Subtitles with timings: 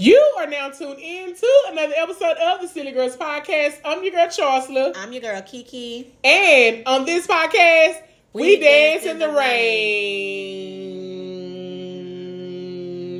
[0.00, 3.80] You are now tuned in to another episode of the Silly Girls Podcast.
[3.84, 4.92] I'm your girl Charsla.
[4.96, 6.14] I'm your girl Kiki.
[6.22, 8.00] And on this podcast,
[8.32, 10.88] we, We dance, dance in the the rain.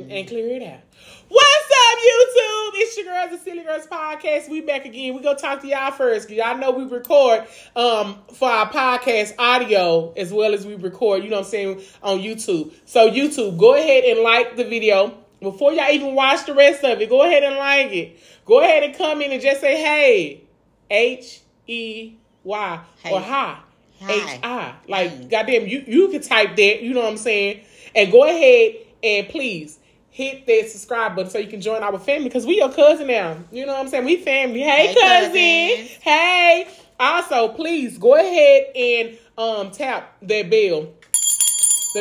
[0.09, 0.79] And clear it out.
[1.27, 2.71] What's up, YouTube?
[2.75, 4.47] It's your girls, the Silly Girls Podcast.
[4.49, 5.15] We back again.
[5.15, 6.29] We gonna talk to y'all first.
[6.29, 11.29] Y'all know we record um for our podcast audio as well as we record, you
[11.29, 12.71] know what I'm saying, on YouTube.
[12.85, 15.25] So YouTube, go ahead and like the video.
[15.41, 18.19] Before y'all even watch the rest of it, go ahead and like it.
[18.45, 20.43] Go ahead and come in and just say hey.
[20.89, 22.79] H E Y
[23.11, 23.59] or hi.
[24.01, 24.73] H I.
[24.87, 26.81] Like goddamn, you you can type that.
[26.81, 27.61] You know what I'm saying?
[27.95, 29.77] And go ahead and please
[30.09, 33.37] hit that subscribe button so you can join our family because we your cousin now.
[33.51, 34.05] You know what I'm saying?
[34.05, 34.61] We family.
[34.61, 35.77] Hey, Hey, cousin.
[35.85, 36.03] cousins.
[36.03, 36.67] Hey.
[36.99, 40.89] Also, please go ahead and um tap that bell,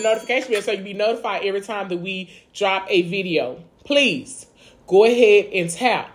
[0.03, 3.63] the notification bell, so you be notified every time that we drop a video.
[3.85, 4.47] Please
[4.87, 6.11] go ahead and tap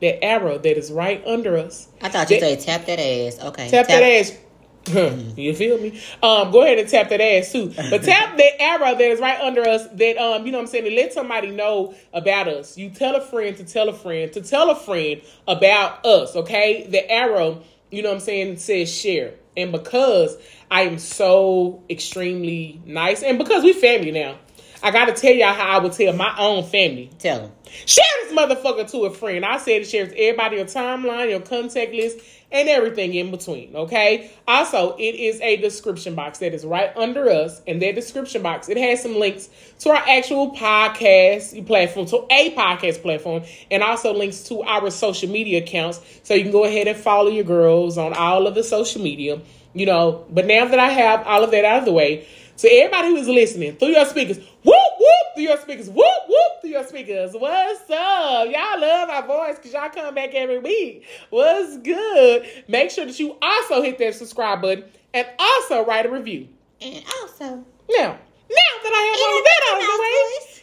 [0.00, 1.88] that arrow that is right under us.
[2.00, 3.38] I thought you That- said tap that ass.
[3.44, 3.68] Okay.
[3.68, 4.36] Tap, that ass.
[5.36, 6.00] you feel me?
[6.24, 7.72] Um, go ahead and tap that ass too.
[7.76, 10.66] But tap that arrow that is right under us that um, you know what I'm
[10.68, 12.76] saying, to let somebody know about us.
[12.76, 16.86] You tell a friend to tell a friend to tell a friend about us, okay?
[16.88, 19.34] The arrow, you know what I'm saying, says share.
[19.56, 20.36] And because
[20.70, 24.38] I am so extremely nice, and because we family now,
[24.82, 27.10] I gotta tell y'all how I would tell my own family.
[27.18, 27.52] Tell him.
[27.86, 29.44] Share this motherfucker to a friend.
[29.44, 32.18] I said to share it to everybody your timeline, your contact list,
[32.52, 33.74] and everything in between.
[33.74, 34.30] Okay.
[34.46, 38.68] Also, it is a description box that is right under us, and that description box
[38.68, 39.48] it has some links
[39.80, 45.28] to our actual podcast platform, to a podcast platform, and also links to our social
[45.28, 46.00] media accounts.
[46.22, 49.40] So you can go ahead and follow your girls on all of the social media.
[49.74, 52.68] You know, but now that I have all of that out of the way, so
[52.70, 54.91] everybody who is listening through your speakers, whoop
[55.34, 57.32] through your speakers, whoop whoop through your speakers.
[57.32, 58.48] What's up?
[58.50, 61.04] Y'all love our voice because y'all come back every week.
[61.30, 62.46] What's good?
[62.68, 64.84] Make sure that you also hit that subscribe button
[65.14, 66.48] and also write a review.
[66.80, 67.44] And also.
[67.44, 68.18] Now,
[68.50, 70.22] now that I have all of that out of the way,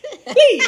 [0.33, 0.65] please,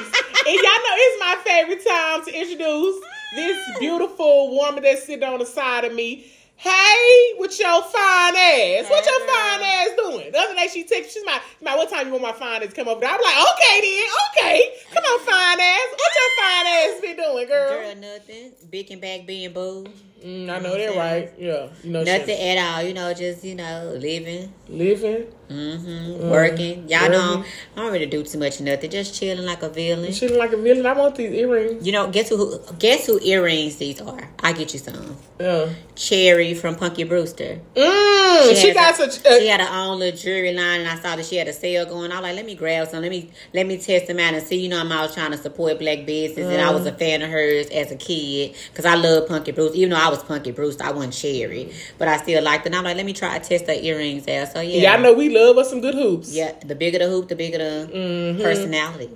[0.48, 3.04] and y'all know it's my favorite time to introduce
[3.36, 6.26] this beautiful woman that's sitting on the side of me.
[6.62, 8.88] Hey, with your fine ass.
[8.88, 10.32] What your fine ass doing?
[10.32, 12.70] The other day she texted, she's my, my, what time you want my fine ass
[12.70, 13.10] to come over there?
[13.10, 14.72] I'm like, okay then, okay.
[14.94, 15.90] Come on, fine ass.
[15.92, 17.82] What your fine ass be doing, girl?
[17.82, 18.52] Girl, nothing.
[18.70, 19.88] Big and back being boo.
[20.24, 21.34] Mm, I know that right.
[21.36, 21.70] Yeah.
[21.84, 22.84] You know, Nothing at all.
[22.84, 24.54] You know, just, you know, living.
[24.70, 25.34] living.
[25.52, 26.30] Mm-hmm.
[26.30, 26.90] Working.
[26.90, 27.44] Y'all know.
[27.76, 28.90] I don't really do too much nothing.
[28.90, 30.12] Just chilling like a villain.
[30.14, 30.86] She look like a villain.
[30.86, 31.86] I want these earrings.
[31.86, 34.30] You know, guess who guess who earrings these are?
[34.44, 35.18] I get you some.
[35.40, 35.70] Yeah.
[35.96, 37.60] Cherie from Punky Brewster.
[37.76, 39.26] Mm, she, has got a- such.
[39.26, 41.54] Uh, she had her own little jewelry line, and I saw that she had a
[41.54, 42.12] sale going.
[42.12, 43.02] I was like, let me grab some.
[43.02, 44.58] Let me let me test them out and see.
[44.62, 47.30] You know, I'm always trying to support black business, and I was a fan of
[47.30, 49.76] hers as a kid because I love Punky Brewster.
[49.78, 52.70] Even though I was Punky Brewster, I wasn't Cherie, but I still liked it.
[52.70, 54.54] And I'm like, let me try to test her earrings out.
[54.54, 56.34] So yeah, yeah, I know we love us some good hoops.
[56.34, 58.42] Yeah, the bigger the hoop, the bigger the Mm-hmm.
[58.42, 59.10] personality.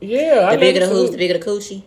[0.00, 1.82] Yeah, I The bigger the love hoops, some the bigger the coochie.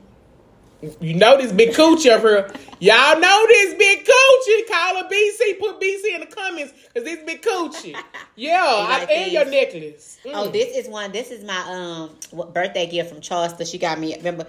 [1.00, 2.52] You know this big coochie up here.
[2.80, 4.68] Y'all know this big coochie.
[4.68, 5.58] Call her BC.
[5.60, 7.96] Put BC in the comments because this big coochie.
[8.36, 10.18] Yeah, I, like and your necklace.
[10.26, 10.32] Mm.
[10.34, 11.12] Oh, this is one.
[11.12, 13.64] This is my um birthday gift from Charleston.
[13.68, 14.16] She got me.
[14.18, 14.48] Remember,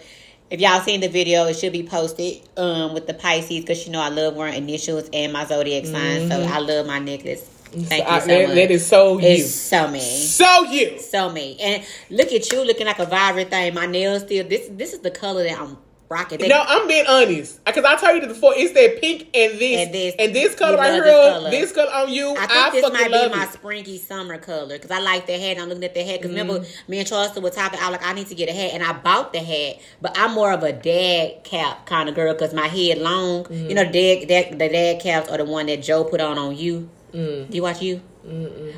[0.51, 3.93] if y'all seen the video, it should be posted um with the Pisces because you
[3.93, 6.29] know I love wearing initials and my zodiac sign.
[6.31, 7.47] So I love my necklace.
[7.83, 8.55] Thank I- you so that- much.
[8.57, 9.29] that is so you.
[9.29, 10.01] It's so me.
[10.01, 10.99] So you.
[11.01, 11.57] So me.
[11.61, 13.75] And look at you looking like a vibrant thing.
[13.75, 14.47] My nails still.
[14.49, 15.77] This this is the color that I'm
[16.11, 16.39] rocking.
[16.39, 18.53] They- No, I'm being honest because I told you before.
[18.57, 20.15] It's that pink and this And this.
[20.19, 21.03] and this color right here.
[21.03, 21.51] this color.
[21.51, 22.29] This color on you.
[22.39, 23.53] I I, think this fucking might be my it.
[23.53, 25.59] springy summer color because I like the hat.
[25.59, 26.91] I'm looking at the hat because remember Mm-hmm.
[26.93, 27.81] me and Charleston were talking.
[27.81, 29.77] I was like, I need to get a hat, and I bought the hat.
[30.03, 33.45] But I'm more of a dad cap kind of girl because my head long.
[33.45, 33.69] Mm-hmm.
[33.71, 36.55] You know, dad, dad, the dad caps are the one that Joe put on on
[36.57, 36.91] you.
[37.15, 38.01] Do you watch you?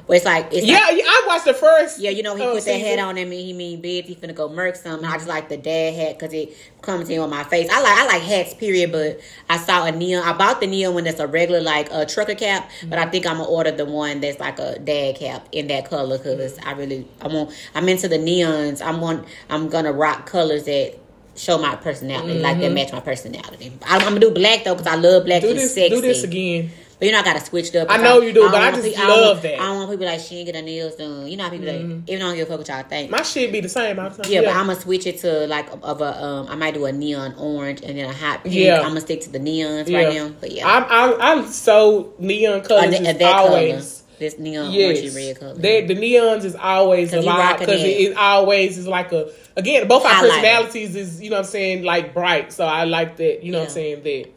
[0.07, 0.71] Where it's like it's Mm.
[0.71, 2.01] Yeah, like, yeah, I watched the first.
[2.01, 2.81] yeah, you know, he uh, put that season.
[2.81, 4.05] hat on and he mean big.
[4.05, 5.09] He finna go murk something.
[5.09, 6.53] I just like the dad hat because it
[6.83, 7.71] comes in on my face.
[7.73, 8.91] I like I like hats, period.
[8.93, 10.23] But I saw a neon.
[10.25, 12.71] I bought the neon one that's a regular like a trucker cap.
[12.89, 15.89] But I think I'm gonna order the one that's like a dad cap in that
[15.89, 17.53] color because I really I want.
[17.75, 18.85] I'm into the neons.
[18.85, 19.27] I'm want.
[19.49, 20.99] I'm gonna rock colors that.
[21.39, 23.71] Show my personality, like that match my personality.
[23.85, 25.43] I'm, I'm gonna do black though because I love black.
[25.43, 25.75] Do It's this.
[25.75, 25.95] sexy.
[25.95, 26.71] Do this again.
[26.99, 27.91] But you know, I gotta switch it up.
[27.91, 29.53] I know you do, don't but I just pe- don't love want- that.
[29.53, 29.63] Mm-hmm.
[29.63, 31.27] I don't want people like she ain't get her nails done.
[31.29, 33.11] You know how people like, even though I don't give a fuck what y'all think.
[33.11, 34.33] My shit be the same all the time.
[34.33, 36.47] yeah, but I'm gonna switch it to like of a um.
[36.49, 38.55] I might do a neon orange and then a hot pink.
[38.55, 38.77] Yeah.
[38.81, 40.05] I'm gonna stick to the neons Yeah.
[40.05, 40.29] right now.
[40.41, 43.49] But yeah, I'm I'm, I'm so neon colors Uh, that color.
[43.51, 45.55] always This neon Yes, orangey red color.
[45.55, 48.11] They- the neons is always a lot because it, it.
[48.13, 51.83] it always is like a again both our personalities is you know what I'm saying
[51.85, 52.55] like bright.
[52.55, 53.45] So I like that.
[53.45, 54.31] You know what I'm saying that.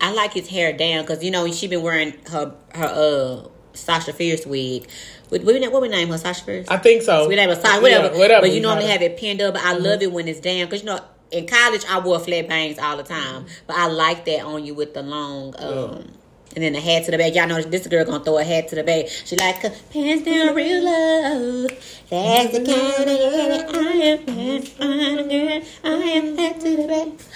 [0.00, 4.12] I like his hair down because you know she been wearing her her uh Sasha
[4.12, 4.88] Fierce wig.
[5.28, 6.68] What what we, what we name her Sasha Fierce?
[6.68, 7.28] I think so.
[7.28, 8.12] We name her Sasha, whatever.
[8.14, 8.46] Yeah, whatever.
[8.46, 9.16] But you normally have it.
[9.16, 9.54] pinned up.
[9.54, 11.00] But I love it when it's down because you know
[11.30, 14.74] in college I wore flat bangs all the time, but I like that on you
[14.74, 15.54] with the long.
[15.58, 16.12] um
[16.56, 17.34] And then the hat to the back.
[17.34, 19.06] Y'all know this girl gonna throw a hat to the back.
[19.08, 19.60] She like
[19.92, 21.66] pants down real low.
[22.10, 24.24] That's the kind of I am.
[24.26, 25.62] Girl.
[25.84, 27.26] I am hat to the back.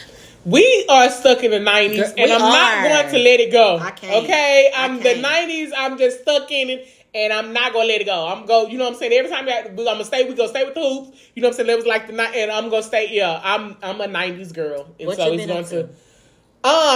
[0.44, 3.79] We are stuck in the nineties, and I'm not going to let it go.
[3.79, 4.25] I can't.
[4.25, 5.20] Okay, I I'm the can't.
[5.20, 5.73] nineties.
[5.76, 8.26] I'm just stuck in it, and I'm not gonna let it go.
[8.29, 8.67] I'm go.
[8.67, 9.12] You know what I'm saying?
[9.12, 10.29] Every time have, I'm gonna stay.
[10.29, 11.19] We gonna stay with the hoops.
[11.35, 11.67] You know what I'm saying?
[11.69, 13.08] That was like the night, and I'm gonna stay.
[13.11, 15.85] Yeah, I'm I'm a nineties girl, and What so you it's going to.
[15.85, 15.91] Um,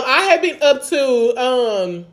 [0.06, 2.06] I have been up to um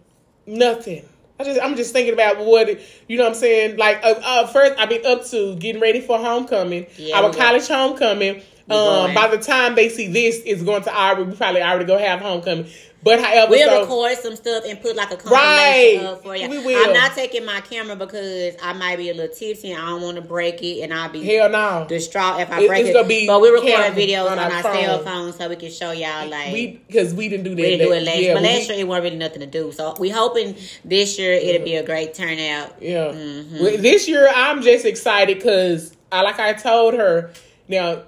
[0.45, 1.05] nothing.
[1.39, 2.69] I just I'm just thinking about what
[3.09, 3.23] you know.
[3.23, 6.87] what I'm saying like uh, uh, first I've been up to getting ready for homecoming,
[6.97, 8.41] Yeah, our we college homecoming.
[8.69, 11.97] Um, by the time they see this, it's going to already we probably already go
[11.99, 12.65] have homecoming.
[13.03, 15.99] But however, We'll so, record some stuff and put like a Right.
[15.99, 16.49] compilation up for you.
[16.49, 16.87] We will.
[16.87, 20.01] I'm not taking my camera because I might be a little tipsy and I don't
[20.01, 21.85] want to break it, and I'll be hell no.
[21.87, 23.27] distraught if I It- break it.
[23.27, 25.05] but we record camera videos on on, our our cell phone.
[25.05, 26.51] phone so we can show y'all like.
[26.51, 27.57] we because we didn't do that.
[27.57, 29.71] we didn't do it last, yeah, but last year it wasn't really nothing to do.
[29.71, 32.73] So we hoping this year it'll be a great turnout.
[32.81, 33.11] Yeah.
[33.13, 33.59] Mm-hmm.
[33.63, 37.29] Well, This year, I'm just excited because, I, like I told her,
[37.67, 38.01] now,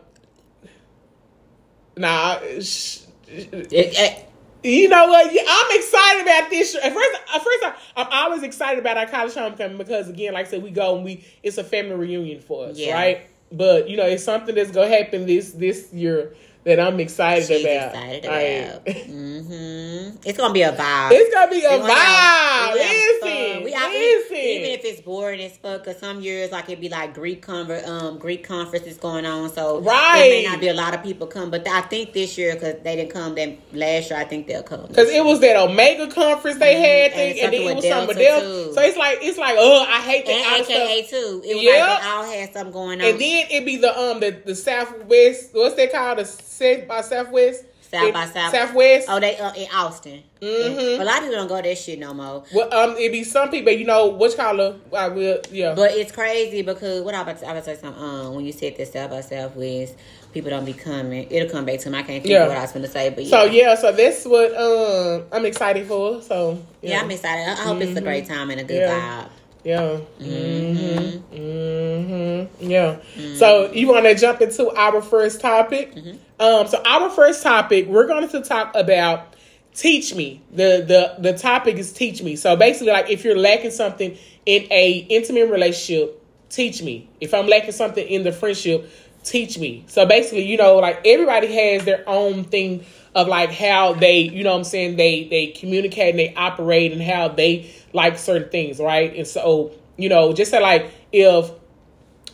[1.97, 2.99] nah, sh-
[3.29, 4.23] It- it-
[4.63, 5.33] you know what?
[5.33, 6.75] Yeah, I'm excited about this.
[6.75, 7.65] At first, at first,
[7.95, 11.05] I'm always excited about our college homecoming because, again, like I said, we go and
[11.05, 12.93] we it's a family reunion for us, Yeah.
[12.93, 13.21] right?
[13.51, 16.35] But you know, it's something that's gonna happen this this year
[16.67, 17.95] that I'm excited she's about.
[17.95, 18.87] excited about.
[19.07, 21.09] hmm It's gonna be a vibe.
[21.13, 21.95] it's gonna be a We gonna vibe.
[21.95, 23.63] have Listen.
[23.63, 24.35] We out- listen.
[24.37, 27.87] even if it's boring as fuck, cause some years like it'd be like Greek conver-
[27.87, 30.19] um Greek conferences going on, so Right.
[30.19, 31.49] there may not be a lot of people come.
[31.49, 34.61] But I think this year, cause they didn't come, then last year I think they'll
[34.63, 34.87] come.
[34.93, 37.15] Cause it was that Omega conference they had Mhm.
[37.15, 38.45] thing, And and, then it was something Delta, Delta.
[38.67, 38.73] too.
[38.73, 41.09] So it's like it's like, oh, I hate that and AKA stuff.
[41.21, 41.41] too.
[41.45, 41.87] It was Yep.
[41.89, 43.07] like they all had something going on.
[43.07, 45.49] And then it'd be the um the the Southwest.
[45.53, 46.19] What's that called?
[46.19, 46.25] The
[46.57, 47.63] South by Southwest.
[47.89, 49.07] South It- by South- Southwest.
[49.09, 50.21] oh, they uh, in Austin.
[50.41, 50.97] Mhm.
[50.97, 52.43] But a lot of people don't go that shit no more.
[52.53, 54.75] Well, um, it be some people, you know, which color?
[54.93, 55.73] I will, yeah.
[55.73, 58.03] But it's crazy because what I about to, I about to say something.
[58.03, 59.95] Um, when you said this South by Southwest,
[60.33, 61.27] people don't be coming.
[61.31, 61.97] It'll come back to me.
[61.97, 62.43] I can't think Yeah.
[62.43, 63.29] of what I was going to say, but yeah.
[63.29, 66.21] so yeah, so that's what um I'm excited for.
[66.21, 67.47] So Yeah, yeah, I'm excited.
[67.47, 69.23] I I hope it's a great time and a good Yeah.
[69.23, 69.29] vibe.
[69.67, 69.99] Yeah.
[70.21, 71.35] Mm-hmm.
[71.35, 72.69] Mm-hmm.
[72.71, 72.99] Yeah.
[73.35, 75.93] So you want to jump into our first topic?
[76.39, 76.67] Um.
[76.67, 79.35] So our first topic, we're going to talk about
[79.73, 80.41] teach me.
[80.51, 82.37] the the The topic is teach me.
[82.37, 87.09] So basically, like if you're lacking something in a intimate relationship, teach me.
[87.19, 88.89] If I'm lacking something in the friendship,
[89.25, 89.83] teach me.
[89.87, 92.85] So basically, you know, like everybody has their own thing
[93.17, 97.01] of like how they, you know I'm saying, they they communicate and they operate and
[97.01, 99.13] how they like certain things, right?
[99.15, 101.49] And so, you know, just say like if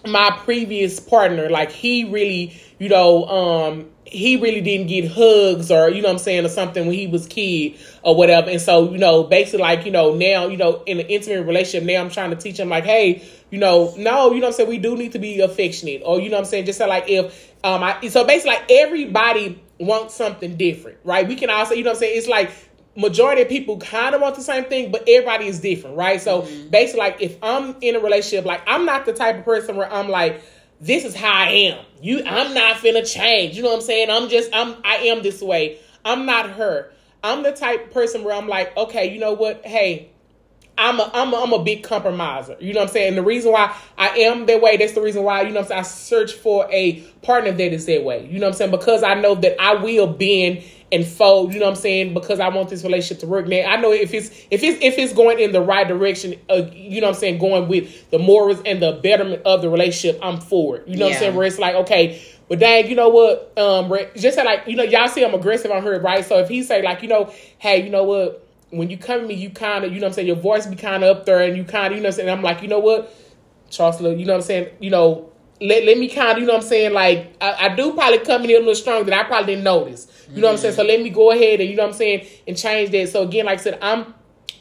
[0.06, 5.90] my previous partner, like he really, you know, um, he really didn't get hugs or,
[5.90, 8.50] you know I'm saying, or something when he was kid or whatever.
[8.50, 11.88] And so, you know, basically like, you know, now, you know, in an intimate relationship,
[11.88, 14.54] now I'm trying to teach him like, hey, you know, no, you know what I'm
[14.54, 16.02] saying, we do need to be affectionate.
[16.04, 19.63] Or, you know I'm saying, just say like if um I so basically like everybody
[19.84, 21.28] wants something different, right?
[21.28, 22.52] We can also, you know what I'm saying, it's like
[22.96, 26.22] majority of people kind of want the same thing, but everybody is different, right?
[26.22, 26.70] So mm-hmm.
[26.70, 29.92] basically, like if I'm in a relationship, like I'm not the type of person where
[29.92, 30.44] I'm like,
[30.80, 31.86] this is how I am.
[32.02, 33.56] You, I'm not finna change.
[33.56, 34.10] You know what I'm saying?
[34.10, 35.80] I'm just, I'm, I am this way.
[36.04, 36.92] I'm not her.
[37.24, 39.66] I'm the type of person where I'm like, okay, you know what?
[39.66, 40.12] Hey,
[40.78, 42.58] I'm a, I'm a, I'm a big compromiser.
[42.60, 43.10] You know what I'm saying?
[43.10, 45.62] And the reason why I am that way, that's the reason why, you know what
[45.62, 48.26] I'm saying, I search for a partner that is that way.
[48.26, 48.72] You know what I'm saying?
[48.72, 52.14] Because I know that I will bend and fold, you know what I'm saying?
[52.14, 53.48] Because I want this relationship to work.
[53.48, 56.70] Now, I know if it's if it's if it's going in the right direction, uh,
[56.72, 60.20] you know what I'm saying, going with the morals and the betterment of the relationship,
[60.24, 60.88] I'm for it.
[60.88, 61.36] You know what I'm saying?
[61.36, 63.58] Where it's like, okay, but dang, you know what?
[63.58, 66.24] Um, just say like, you know, y'all see I'm aggressive on her, right?
[66.24, 68.43] So if he say like, you know, hey, you know what?
[68.78, 70.66] When you come to me, you kind of, you know what I'm saying, your voice
[70.66, 72.42] be kind of up there and you kind of, you know what I'm saying, I'm
[72.42, 73.14] like, you know what?
[73.70, 76.54] Charles, you know what I'm saying, you know, let, let me kind of, you know
[76.54, 79.18] what I'm saying, like, I, I do probably come in here a little strong that
[79.18, 80.08] I probably didn't notice.
[80.30, 80.74] You know what I'm saying?
[80.74, 80.82] Mm-hmm.
[80.82, 83.10] So let me go ahead and, you know what I'm saying, and change that.
[83.10, 84.14] So again, like I said, I'm,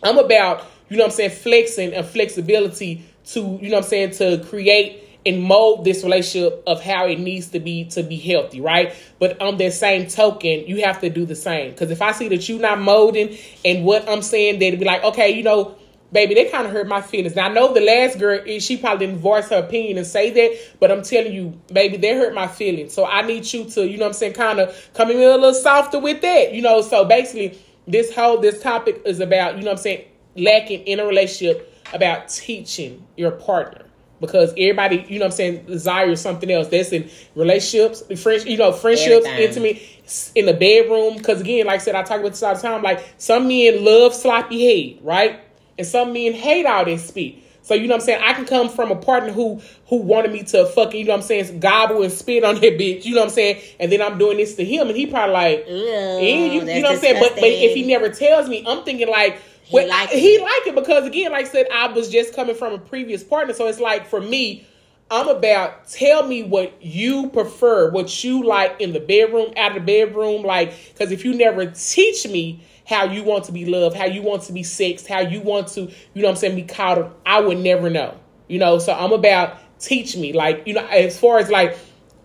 [0.03, 3.91] I'm about, you know what I'm saying, flexing and flexibility to, you know what I'm
[3.91, 8.17] saying, to create and mold this relationship of how it needs to be to be
[8.17, 8.95] healthy, right?
[9.19, 11.71] But on that same token, you have to do the same.
[11.71, 15.05] Because if I see that you're not molding and what I'm saying, they'd be like,
[15.05, 15.77] okay, you know,
[16.13, 17.37] baby, they kind of hurt my feelings.
[17.37, 20.31] Now I know the last girl, eh, she probably didn't voice her opinion and say
[20.31, 22.93] that, but I'm telling you, baby, they hurt my feelings.
[22.93, 25.21] So I need you to, you know, what I'm saying, kind of come in a
[25.21, 26.83] little softer with that, you know.
[26.83, 31.07] So basically, this whole this topic is about, you know, I'm saying, lacking in a
[31.07, 33.85] relationship about teaching your partner
[34.23, 36.69] because everybody, you know what I'm saying, desires something else.
[36.69, 39.67] That's in relationships, friends, you know, friendships, Everything.
[39.67, 41.19] intimate, in the bedroom.
[41.19, 42.83] Because again, like I said, I talk about this all the time.
[42.83, 45.41] Like some men love sloppy head, right?
[45.77, 47.35] And some men hate all this spit.
[47.65, 48.23] So you know what I'm saying?
[48.25, 51.21] I can come from a partner who who wanted me to fucking, you know what
[51.21, 53.63] I'm saying, gobble and spit on that bitch, you know what I'm saying?
[53.79, 56.89] And then I'm doing this to him and he probably like, Ew, you, you know
[56.89, 57.21] what I'm saying?
[57.21, 60.19] But but if he never tells me, I'm thinking like He well, like I- it.
[60.19, 63.23] he like it because again, like I said, I was just coming from a previous
[63.23, 63.55] partner.
[63.55, 64.67] So it's like for me,
[65.11, 69.87] I'm about tell me what you prefer, what you like in the bedroom, out of
[69.87, 73.97] the bedroom, like because if you never teach me how you want to be loved,
[73.97, 76.57] how you want to be sexed, how you want to, you know what I'm saying,
[76.57, 78.19] be coddled, I would never know.
[78.49, 80.33] You know, so I'm about teach me.
[80.33, 81.79] Like, you know, as far as like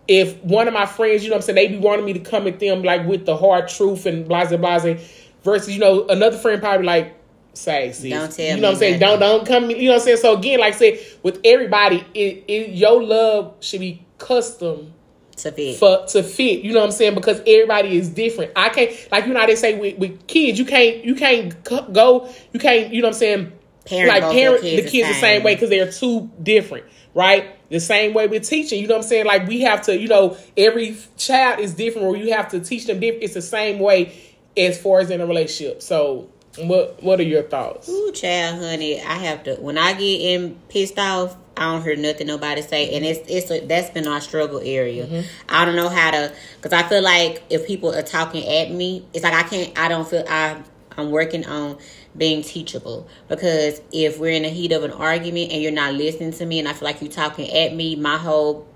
[0.08, 2.20] if one of my friends, you know what I'm saying, they be wanting me to
[2.20, 4.96] come at them like with the hard truth and blah blah blah
[5.44, 7.13] versus, you know, another friend probably like
[7.57, 8.09] say sis.
[8.09, 8.99] Don't tell you know what I'm saying?
[8.99, 9.19] nothing.
[9.19, 10.17] Don't don't come you know what I'm saying?
[10.17, 14.93] So again, like I said, with everybody, it, it your love should be custom
[15.37, 15.77] to fit.
[15.77, 16.63] for to fit.
[16.63, 17.15] You know what I'm saying?
[17.15, 18.51] Because everybody is different.
[18.55, 21.63] I can't like you know how they say with, with kids, you can't you can't
[21.63, 23.51] go, you can't you know what I'm saying.
[23.85, 27.53] Parent like parent kids the kids the same way because they're too different, right?
[27.69, 28.81] The same way with teaching.
[28.81, 29.25] You know what I'm saying?
[29.25, 32.85] Like we have to, you know, every child is different, or you have to teach
[32.85, 33.23] them different.
[33.23, 34.13] It's the same way
[34.57, 35.81] as far as in a relationship.
[35.81, 37.89] So, what what are your thoughts?
[37.89, 39.55] Ooh, child, honey, I have to.
[39.55, 43.51] When I get in pissed off, I don't hear nothing nobody say, and it's it's
[43.51, 45.05] a, that's been our struggle area.
[45.05, 45.27] Mm-hmm.
[45.49, 49.05] I don't know how to, because I feel like if people are talking at me,
[49.13, 49.77] it's like I can't.
[49.77, 50.61] I don't feel I.
[50.97, 51.77] I'm working on
[52.17, 56.31] being teachable because if we're in the heat of an argument and you're not listening
[56.31, 58.67] to me, and I feel like you're talking at me, my whole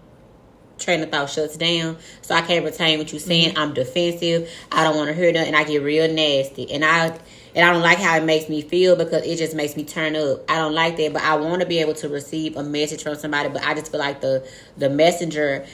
[0.77, 1.97] train of thought shuts down.
[2.21, 3.51] So I can't retain what you're saying.
[3.51, 3.59] Mm-hmm.
[3.59, 4.49] I'm defensive.
[4.71, 6.71] I don't want to hear that, and I get real nasty.
[6.71, 7.17] And I
[7.55, 10.15] and I don't like how it makes me feel because it just makes me turn
[10.15, 10.49] up.
[10.49, 13.15] I don't like that, but I want to be able to receive a message from
[13.15, 13.49] somebody.
[13.49, 15.65] But I just feel like the the messenger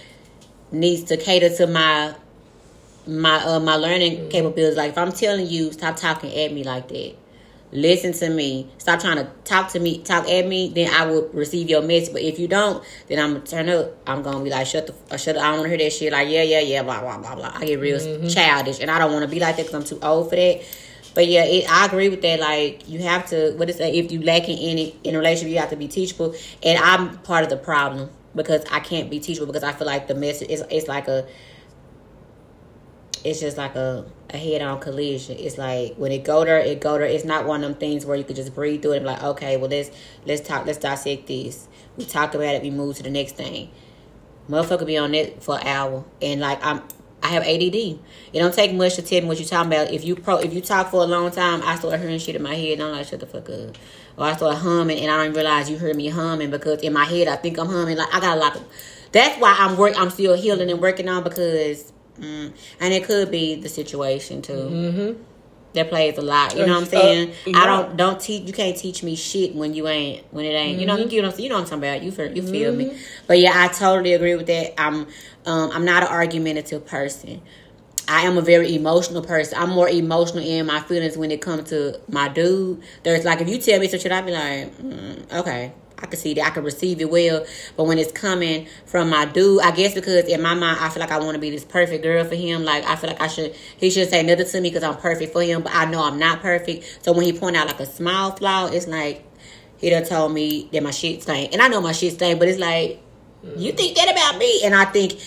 [0.71, 2.15] needs to cater to my
[3.05, 4.77] my uh my learning capabilities.
[4.77, 7.15] Like if I'm telling you, stop talking at me like that.
[7.71, 8.69] Listen to me.
[8.77, 10.71] Stop trying to talk to me, talk at me.
[10.73, 12.13] Then I will receive your message.
[12.13, 13.91] But if you don't, then I'm gonna turn up.
[14.07, 15.35] I'm gonna be like, shut the, uh, shut.
[15.35, 15.43] Up.
[15.43, 16.13] I don't want to hear that shit.
[16.13, 17.51] Like, yeah, yeah, yeah, blah blah blah blah.
[17.53, 20.03] I get real childish, and I don't want to be like that because I'm too
[20.03, 20.61] old for that.
[21.17, 22.39] But yeah, it, I agree with that.
[22.39, 23.53] Like, you have to.
[23.53, 23.91] What is that?
[23.91, 26.35] If you lacking in it in a relationship, you have to be teachable.
[26.61, 30.07] And I'm part of the problem because I can't be teachable because I feel like
[30.07, 31.27] the message is it's like a
[33.25, 35.37] it's just like a, a head on collision.
[35.39, 37.07] It's like when it go there, it go there.
[37.07, 39.09] It's not one of them things where you could just breathe through it and be
[39.09, 39.89] like, okay, well let's
[40.27, 41.67] let's talk, let's dissect this.
[41.97, 43.71] We talk about it, we move to the next thing.
[44.47, 46.83] Motherfucker be on it for an hour, and like I'm,
[47.27, 47.75] I have ADD.
[47.75, 47.99] It
[48.39, 49.91] don't take much to tell me what you're talking about.
[49.91, 52.41] If you pro, if you talk for a long time, I start hearing shit in
[52.41, 53.75] my head, and I'm like, shut the fuck up.
[54.17, 57.03] Or I start humming, and I don't realize you heard me humming because in my
[57.03, 57.97] head I think I'm humming.
[57.97, 58.63] Like I got a lot of.
[59.11, 59.99] That's why I'm work.
[59.99, 64.53] I'm still healing and working on because, mm, and it could be the situation too.
[64.53, 65.23] Mm-hmm.
[65.77, 66.57] That plays a lot.
[66.57, 67.33] You know what I'm Uh, saying?
[67.45, 67.59] yeah.
[67.61, 68.43] I don't don't teach.
[68.47, 70.79] You can't teach me shit when you ain't when it ain't.
[70.79, 72.03] You know you know you know what I'm talking about.
[72.03, 72.89] You feel you feel Mm-hmm.
[72.93, 72.97] me?
[73.27, 74.73] But yeah, I totally agree with that.
[74.81, 75.07] I'm
[75.45, 77.41] um I'm not an argumentative person.
[78.09, 79.57] I am a very emotional person.
[79.59, 82.81] I'm more emotional in my feelings when it comes to my dude.
[83.03, 86.19] There's like if you tell me some shit, I'd be like, mm, okay, I can
[86.19, 86.45] see that.
[86.45, 87.45] I can receive it well.
[87.75, 91.01] But when it's coming from my dude, I guess because in my mind, I feel
[91.01, 92.63] like I want to be this perfect girl for him.
[92.63, 95.33] Like I feel like I should, he should say nothing to me because I'm perfect
[95.33, 95.63] for him.
[95.63, 97.03] But I know I'm not perfect.
[97.03, 99.23] So when he point out like a small flaw, it's like
[99.77, 102.39] he done told me that my shit stink, and I know my shit stink.
[102.39, 103.01] But it's like
[103.43, 103.77] you mm.
[103.77, 105.19] think that about me, and I think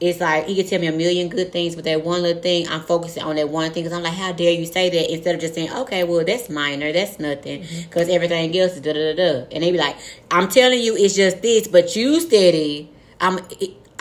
[0.00, 2.68] it's like he can tell me a million good things, but that one little thing,
[2.68, 5.34] I'm focusing on that one thing because I'm like, how dare you say that instead
[5.34, 7.82] of just saying, okay, well that's minor, that's nothing, mm-hmm.
[7.82, 9.96] because everything else is da da da da, and they be like,
[10.30, 12.90] I'm telling you, it's just this, but you steady,
[13.20, 13.38] I'm.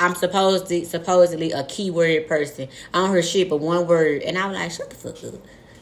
[0.02, 2.70] I'm supposed to, supposedly a keyword person.
[2.94, 5.42] I don't hear shit but one word, and I'm like, shut the fuck up.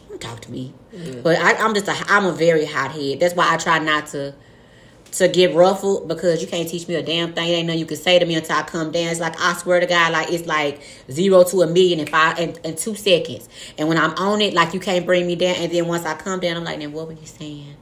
[0.09, 0.73] Don't talk to me.
[1.21, 3.19] But I, I'm just a, I'm a very hot head.
[3.19, 4.33] That's why I try not to
[5.17, 7.49] to get ruffled because you can't teach me a damn thing.
[7.49, 9.07] Ain't nothing you can say to me until I come down.
[9.07, 10.81] It's like I swear to God, like it's like
[11.11, 13.49] zero to a million in five in, in two seconds.
[13.77, 15.55] And when I'm on it, like you can't bring me down.
[15.57, 17.75] And then once I come down, I'm like, then what were you saying?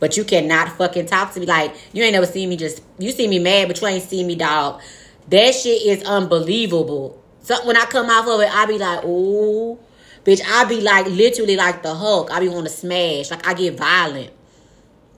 [0.00, 3.12] But you cannot fucking talk to me like you ain't never seen me just you
[3.12, 4.82] see me mad, but you ain't seen me dog.
[5.28, 7.22] That shit is unbelievable.
[7.40, 9.78] So when I come off of it, I be like, ooh,
[10.24, 12.30] bitch, I be like literally like the Hulk.
[12.32, 14.32] I be want to smash, like I get violent.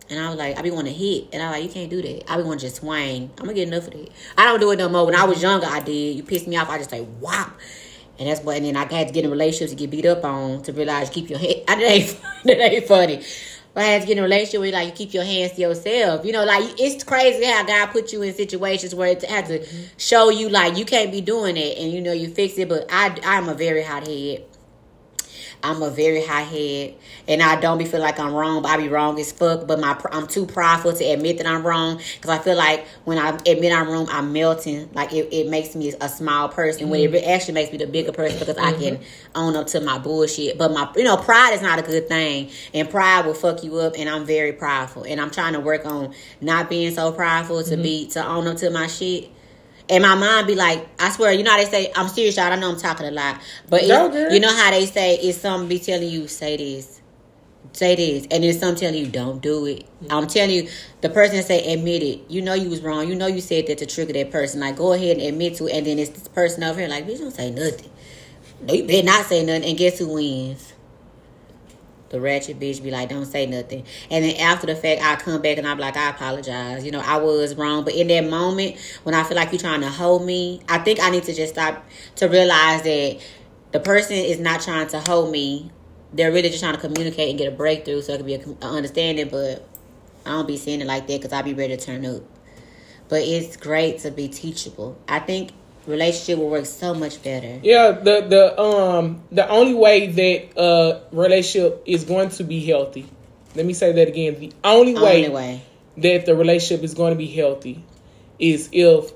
[0.09, 1.91] And I was like, I be want to hit, and I was like, you can't
[1.91, 2.31] do that.
[2.31, 3.31] I be want to just swing.
[3.39, 4.09] I'm gonna get enough of that.
[4.39, 5.05] I don't do it no more.
[5.05, 6.17] When I was younger, I did.
[6.17, 7.53] You pissed me off, I just say whop.
[8.19, 10.25] And that's what, and then I had to get in relationships to get beat up
[10.25, 11.65] on to realize keep your head.
[11.69, 13.23] I that ain't, that ain't funny.
[13.75, 15.61] But I had to get in a relationship where like you keep your hands to
[15.61, 16.25] yourself.
[16.25, 19.59] You know, like it's crazy how God put you in situations where it had to
[19.59, 19.83] mm-hmm.
[19.99, 22.71] show you like you can't be doing it, and you know you fix it.
[22.71, 24.45] But I, I'm a very hot head.
[25.63, 26.95] I'm a very high head,
[27.27, 29.67] and I don't be feel like I'm wrong, but I be wrong as fuck.
[29.67, 33.19] But my I'm too prideful to admit that I'm wrong because I feel like when
[33.19, 34.91] I admit I'm wrong, I'm melting.
[34.93, 36.91] Like it, it makes me a small person mm-hmm.
[36.91, 38.67] when it actually makes me the bigger person because mm-hmm.
[38.67, 39.31] I can mm-hmm.
[39.35, 40.59] own up to my bullshit.
[40.59, 43.79] But my you know pride is not a good thing, and pride will fuck you
[43.79, 43.95] up.
[43.99, 47.71] And I'm very prideful, and I'm trying to work on not being so prideful to
[47.71, 47.83] mm-hmm.
[47.83, 49.31] be to own up to my shit.
[49.89, 52.53] And my mom be like, I swear, you know how they say, I'm serious, y'all.
[52.53, 53.41] I know I'm talking a lot.
[53.69, 53.89] But you
[54.41, 57.01] know how they say, it's something be telling you, say this,
[57.73, 58.27] say this.
[58.33, 59.85] And then some telling you, don't do it.
[59.85, 60.13] Mm-hmm.
[60.13, 60.69] I'm telling you,
[61.03, 62.29] the person say, admit it.
[62.29, 63.09] You know you was wrong.
[63.09, 64.59] You know you said that to trigger that person.
[64.59, 65.75] Like, go ahead and admit to it.
[65.75, 67.91] And then it's this person over here, like, bitch, don't say nothing.
[68.63, 69.69] They better not say nothing.
[69.69, 70.73] And guess who wins?
[72.09, 73.85] The ratchet bitch be like, don't say nothing.
[74.11, 76.85] And then after the fact, I come back and I'm like, I apologize.
[76.85, 77.85] You know, I was wrong.
[77.85, 81.01] But in that moment, when I feel like you're trying to hold me, I think
[81.01, 81.85] I need to just stop
[82.17, 83.19] to realize that
[83.73, 85.71] the person is not trying to hold me.
[86.13, 88.57] They're really just trying to communicate and get a breakthrough so it can be an
[88.63, 89.29] understanding.
[89.29, 89.69] But
[90.25, 92.23] I don't be saying it like that because I be ready to turn up.
[93.09, 94.97] But it's great to be teachable.
[95.09, 95.53] I think
[95.87, 97.61] relationship will work so much better.
[97.63, 103.07] Yeah, the the um the only way that uh relationship is going to be healthy.
[103.55, 104.39] Let me say that again.
[104.39, 105.63] The only way, only way.
[105.99, 107.85] that the relationship is going to be healthy
[108.39, 109.13] is if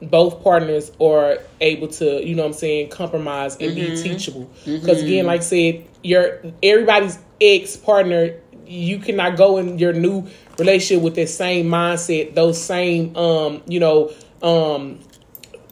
[0.00, 3.94] both partners are able to, you know what I'm saying, compromise and mm-hmm.
[3.94, 4.50] be teachable.
[4.64, 5.06] Because mm-hmm.
[5.06, 8.34] again, like I said, your everybody's ex partner,
[8.66, 13.80] you cannot go in your new relationship with that same mindset, those same um, you
[13.80, 15.00] know, um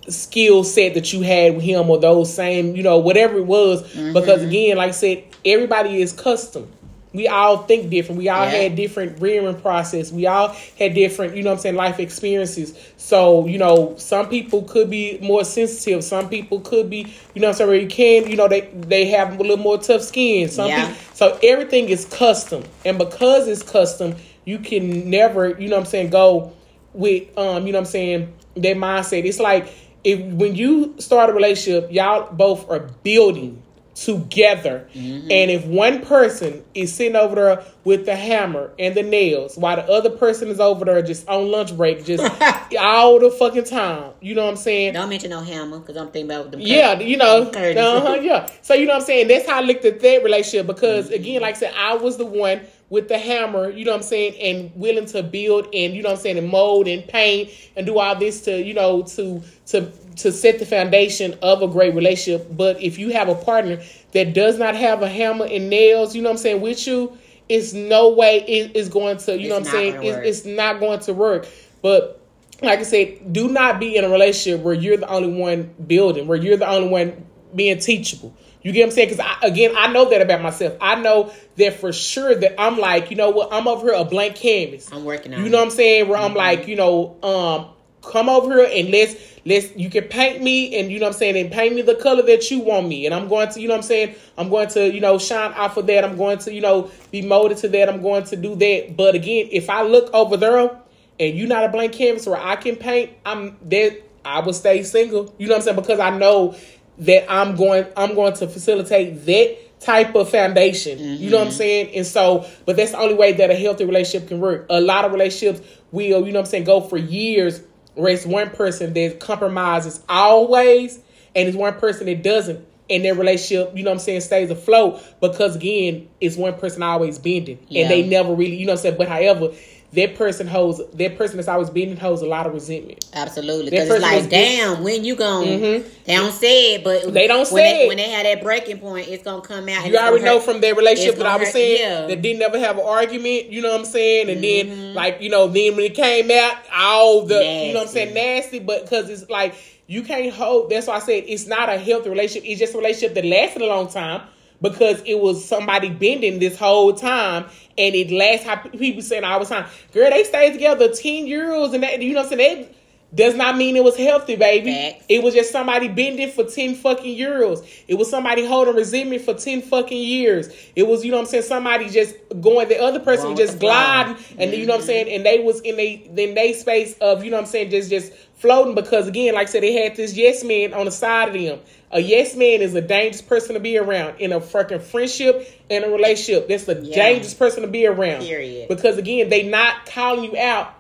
[0.09, 3.83] skill set that you had with him or those same, you know, whatever it was.
[3.93, 4.13] Mm-hmm.
[4.13, 6.71] Because again, like I said, everybody is custom.
[7.13, 8.19] We all think different.
[8.19, 8.51] We all yeah.
[8.51, 10.13] had different rearing process.
[10.13, 12.79] We all had different, you know I'm saying, life experiences.
[12.99, 16.05] So, you know, some people could be more sensitive.
[16.05, 19.33] Some people could be, you know I'm saying, you can, you know, they they have
[19.33, 20.51] a little more tough skin.
[20.51, 20.89] Some yeah.
[20.89, 22.65] people, so everything is custom.
[22.85, 26.53] And because it's custom, you can never, you know I'm saying, go
[26.93, 29.25] with um, you know I'm saying, that mindset.
[29.25, 29.73] It's like
[30.07, 33.61] if when you start a relationship, y'all both are building
[33.97, 34.87] together.
[34.95, 35.31] Mm-hmm.
[35.33, 39.77] And if one person is sitting over there with the hammer and the nails, while
[39.77, 42.23] the other person is over there just on lunch break, just
[42.79, 44.13] all the fucking time.
[44.21, 44.93] You know what I'm saying?
[44.93, 48.49] Don't mention no hammer because I'm thinking about the yeah, you know, uh-huh, yeah.
[48.63, 49.27] So you know what I'm saying?
[49.27, 51.15] That's how I looked at that relationship because mm-hmm.
[51.15, 54.03] again, like I said, I was the one with the hammer, you know what I'm
[54.03, 57.51] saying, and willing to build and you know what I'm saying, and mold and paint
[57.77, 61.69] and do all this to, you know, to to to set the foundation of a
[61.69, 62.47] great relationship.
[62.51, 66.23] But if you have a partner that does not have a hammer and nails, you
[66.23, 67.17] know what I'm saying, with you,
[67.49, 70.47] it's no way it is going to, you it's know what I'm saying, it's, it's
[70.47, 71.47] not going to work.
[71.83, 72.21] But
[72.63, 76.27] like I said, do not be in a relationship where you're the only one building,
[76.27, 78.35] where you're the only one being teachable.
[78.67, 79.11] You get what I'm saying?
[79.11, 80.77] Because again, I know that about myself.
[80.81, 83.53] I know that for sure that I'm like, you know what?
[83.53, 84.93] I'm over here a blank canvas.
[84.93, 85.45] I'm working on.
[85.45, 86.09] You know what I'm saying?
[86.09, 86.33] Where mm-hmm.
[86.33, 87.69] I'm like, you know, um,
[88.03, 91.19] come over here and let's let's you can paint me and you know what I'm
[91.19, 93.69] saying and paint me the color that you want me and I'm going to you
[93.69, 96.39] know what I'm saying I'm going to you know shine off of that I'm going
[96.39, 99.71] to you know be molded to that I'm going to do that but again if
[99.71, 100.77] I look over there
[101.21, 104.83] and you're not a blank canvas where I can paint I'm that I will stay
[104.83, 106.57] single you know what I'm saying because I know
[106.99, 110.99] that I'm going I'm going to facilitate that type of foundation.
[110.99, 111.23] Mm-hmm.
[111.23, 111.57] You know what I'm mm-hmm.
[111.57, 111.95] saying?
[111.97, 114.67] And so, but that's the only way that a healthy relationship can work.
[114.71, 117.63] A lot of relationships will, you know what I'm saying, go for years
[117.95, 120.97] where it's one person that compromises always
[121.35, 124.51] and it's one person that doesn't and their relationship, you know what I'm saying, stays
[124.51, 127.59] afloat because again, it's one person always bending.
[127.69, 127.83] Yeah.
[127.83, 129.53] And they never really, you know what I'm saying, but however,
[129.97, 133.07] that person holds that person that's always bending holds a lot of resentment.
[133.15, 135.61] Absolutely, because it's like, damn, when you going?
[135.61, 135.89] Mm-hmm.
[136.05, 137.89] They don't say it, but they don't when say they, it.
[137.89, 139.87] when they have that breaking point, it's gonna come out.
[139.87, 142.07] You already know from their relationship that I was hurt, saying yeah.
[142.07, 143.47] that didn't ever have an argument.
[143.47, 144.29] You know what I'm saying?
[144.29, 144.69] And mm-hmm.
[144.69, 147.67] then like you know, then when it came out, all the nasty.
[147.67, 148.59] you know what I'm saying, nasty.
[148.59, 149.55] But because it's like
[149.87, 150.69] you can't hold.
[150.69, 152.49] That's why I said it's not a healthy relationship.
[152.49, 154.29] It's just a relationship that lasted a long time
[154.61, 157.45] because it was somebody bending this whole time
[157.79, 161.73] and it lasts how people saying all the time, girl, they stayed together 10 years
[161.73, 162.63] and that, you know what I'm saying?
[162.63, 162.77] They,
[163.15, 164.73] does not mean it was healthy, baby.
[164.73, 165.05] Facts.
[165.09, 167.63] It was just somebody bending for 10 fucking years.
[167.87, 170.49] It was somebody holding resentment for 10 fucking years.
[170.75, 173.55] It was, you know what I'm saying, somebody just going, the other person Going just
[173.55, 173.71] with the flow.
[173.71, 174.87] gliding, and you know what I'm mm-hmm.
[174.87, 177.71] saying, and they was in they in they space of, you know what I'm saying,
[177.71, 180.91] just just floating because again, like I said, they had this yes man on the
[180.91, 181.61] side of them.
[181.93, 185.85] A yes man is a dangerous person to be around in a fucking friendship and
[185.85, 186.49] a relationship.
[186.49, 186.97] That's a Yeah.
[186.97, 188.23] dangerous person to be around.
[188.23, 188.69] Period.
[188.69, 190.75] Because again, they not calling you out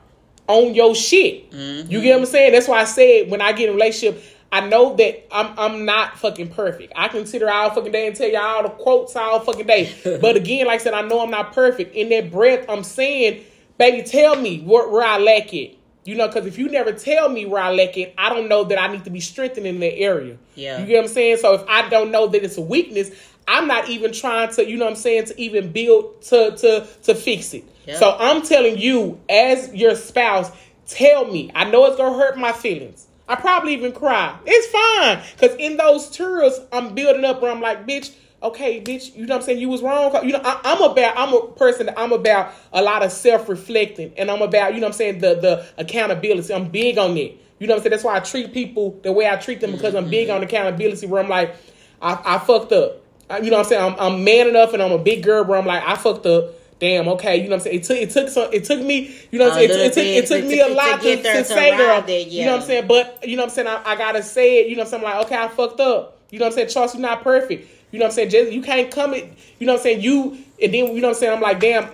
[0.48, 1.50] on your shit.
[1.50, 1.90] Mm-hmm.
[1.90, 2.52] You get what I'm saying?
[2.52, 5.84] That's why I said when I get in a relationship, I know that I'm I'm
[5.84, 6.92] not fucking perfect.
[6.96, 9.92] I consider all fucking day and tell you all the quotes all fucking day.
[10.20, 11.94] but again, like I said, I know I'm not perfect.
[11.94, 13.44] In that breath, I'm saying,
[13.78, 15.76] baby, tell me where, where I lack it.
[16.04, 18.62] You know, because if you never tell me where I lack it, I don't know
[18.62, 20.36] that I need to be strengthened in that area.
[20.54, 20.78] Yeah.
[20.78, 21.38] You get what I'm saying?
[21.38, 23.10] So if I don't know that it's a weakness,
[23.48, 26.86] I'm not even trying to, you know what I'm saying, to even build to to
[27.02, 27.64] to fix it.
[27.94, 30.50] So I'm telling you, as your spouse,
[30.86, 31.50] tell me.
[31.54, 33.06] I know it's gonna hurt my feelings.
[33.28, 34.36] I probably even cry.
[34.44, 35.22] It's fine.
[35.38, 39.34] Cause in those tears, I'm building up where I'm like, bitch, okay, bitch, you know
[39.34, 39.58] what I'm saying?
[39.58, 40.12] You was wrong.
[40.24, 44.12] You know, I, I'm about, I'm a person that I'm about a lot of self-reflecting
[44.16, 46.52] and I'm about, you know what I'm saying, the the accountability.
[46.54, 47.40] I'm big on it.
[47.58, 47.90] You know what I'm saying?
[47.90, 50.44] That's why I treat people the way I treat them because I'm big on mm-hmm.
[50.44, 51.56] accountability where I'm like,
[52.00, 53.02] I, I fucked up.
[53.30, 53.82] I- you know what I'm saying?
[53.82, 56.52] I'm, I'm man enough and I'm a big girl where I'm like, I fucked up.
[56.78, 57.76] Damn, okay, you know what I'm saying?
[57.80, 59.70] It took it took some it took me, you know what I'm saying?
[59.70, 62.02] It, little took- it, took to- me a lot to, to to say girl.
[62.02, 62.86] there, You know what I'm saying?
[62.86, 63.68] But you know what I'm saying?
[63.68, 65.02] I, I gotta say it, you know what I'm saying?
[65.02, 66.18] Like, okay, I fucked up.
[66.30, 66.68] You know what I'm saying?
[66.68, 67.70] Charles, you're not perfect.
[67.92, 68.30] You know what I'm saying?
[68.30, 70.00] Just you can't come it, you know what I'm saying?
[70.02, 71.32] You and then you know what I'm saying?
[71.32, 71.88] I'm like, damn,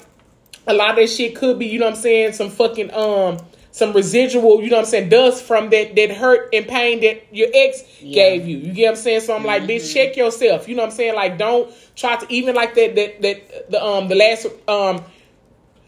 [0.66, 3.38] a lot of that shit could be, you know what I'm saying, some fucking um
[3.74, 7.24] some residual, you know what I'm saying, dust from that that hurt and pain that
[7.34, 8.14] your ex Yeah.
[8.14, 8.58] gave you.
[8.58, 9.20] You get what I'm saying?
[9.20, 10.68] So I'm like, bitch, check yourself.
[10.68, 11.14] You know what I'm saying?
[11.14, 15.04] Like don't try to even like that that that the um the last um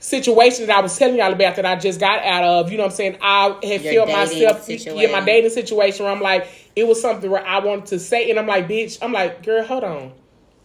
[0.04, 2.84] situation that I was telling y'all about that I just got out of, you know
[2.84, 3.16] what I'm saying?
[3.22, 7.30] I had Your felt myself yeah, my dating situation where I'm like, it was something
[7.30, 10.12] where I wanted to say and I'm like, bitch, I'm like, girl, hold on.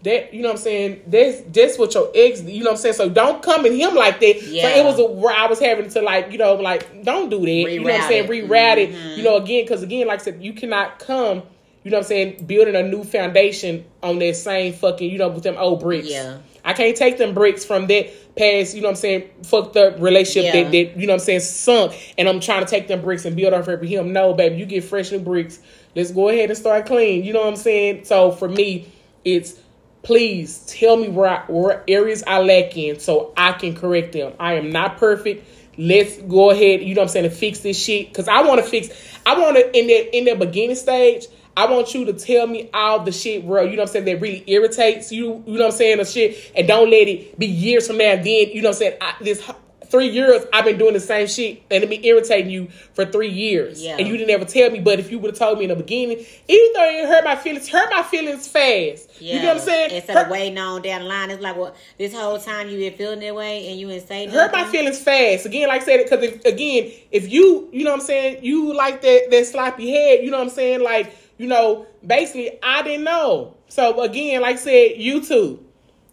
[0.04, 1.02] That you know what I'm saying?
[1.08, 2.96] This this what your ex you know what I'm saying?
[2.96, 4.44] So don't come at him like that.
[4.44, 4.64] Yeah.
[4.64, 7.40] So it was a, where I was having to like, you know, like don't do
[7.40, 7.50] that.
[7.50, 8.24] you know what I'm Reroute saying?
[8.26, 8.30] it.
[8.30, 8.94] Reroute it.
[8.94, 9.18] Mhm.
[9.18, 11.44] You know, again, because again, like I said, you cannot come,
[11.84, 15.30] you know what I'm saying, building a new foundation on that same fucking, you know,
[15.30, 16.10] with them old bricks.
[16.10, 16.40] Yeah.
[16.66, 20.00] I can't take them bricks from that past, you know what I'm saying, fucked up
[20.00, 20.64] relationship Yeah.
[20.64, 23.26] that, that, you know what I'm saying, sunk, and I'm trying to take them bricks
[23.26, 24.12] and build off of him.
[24.12, 25.60] No, baby, you get fresh new bricks.
[25.96, 27.24] Let's go ahead and start clean.
[27.24, 28.06] You know what I'm saying?
[28.06, 28.92] So for me,
[29.24, 29.56] it's
[30.04, 34.34] please tell me where, I, where areas I lack in so I can correct them.
[34.40, 35.48] I am not perfect.
[35.78, 38.14] Let's go ahead, you know what I'm saying, and fix this shit.
[38.14, 38.90] Cause I want to fix
[39.26, 41.28] I want to in that in that beginning stage,
[41.60, 43.64] I want you to tell me all the shit, bro.
[43.64, 44.06] You know what I'm saying?
[44.06, 45.44] That really irritates you.
[45.46, 45.98] You know what I'm saying?
[45.98, 48.16] The shit, and don't let it be years from now.
[48.16, 48.98] Then you know what I'm saying?
[49.02, 49.44] I, this
[49.90, 53.28] three years, I've been doing the same shit, and it been irritating you for three
[53.28, 53.98] years, Yeah.
[53.98, 54.80] and you didn't ever tell me.
[54.80, 57.36] But if you would have told me in the beginning, even though it hurt my
[57.36, 59.20] feelings, hurt my feelings fast.
[59.22, 59.92] You know what I'm saying?
[59.96, 62.78] Instead Hurt- of waiting on down the line, it's like, well, this whole time you
[62.78, 64.40] been feeling that way and you didn't say nothing.
[64.40, 65.46] hurt my feelings fast.
[65.46, 68.74] Again, like I said, because if, again, if you, you know what I'm saying, you
[68.74, 72.84] like that that sloppy head, you know what I'm saying, like, you know, basically, I
[72.84, 73.56] didn't know.
[73.70, 75.60] So again, like I said, YouTube,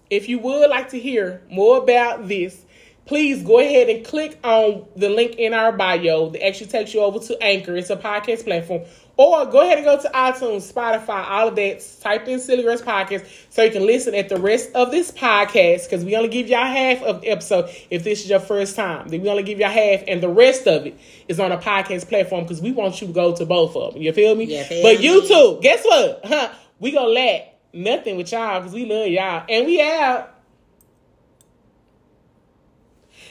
[0.08, 2.64] if you would like to hear more about this,
[3.06, 7.00] please go ahead and click on the link in our bio that actually takes you
[7.00, 7.76] over to Anchor.
[7.76, 8.82] It's a podcast platform.
[9.18, 11.83] Or go ahead and go to iTunes, Spotify, all of that.
[12.02, 15.85] Type in Silly Girls Podcast so you can listen at the rest of this podcast
[15.85, 19.09] because we only give y'all half of the episode if this is your first time.
[19.09, 22.09] Then we only give y'all half, and the rest of it is on a podcast
[22.09, 24.02] platform because we want you to go to both of them.
[24.02, 24.44] You feel me?
[24.44, 25.09] Yeah, feel but me.
[25.09, 26.20] YouTube, guess what?
[26.22, 26.52] Huh?
[26.79, 29.46] We gonna lack nothing with y'all because we love y'all.
[29.48, 30.35] And we out.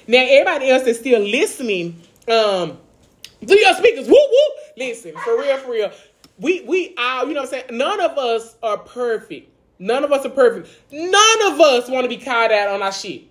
[0.07, 2.77] Now, everybody else that's still listening, um,
[3.43, 4.64] do your speakers, whoop whoop.
[4.77, 5.91] Listen, for real, for real.
[6.37, 7.77] We we are, you know what I'm saying?
[7.77, 9.49] None of us are perfect.
[9.79, 10.69] None of us are perfect.
[10.91, 13.23] None of us want to be called out on our shit.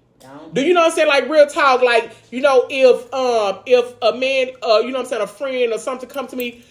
[0.55, 1.09] Do you know what I'm saying?
[1.09, 5.05] Like real talk, like, you know, if um if a man uh you know what
[5.05, 6.65] I'm saying, a friend or something come to me,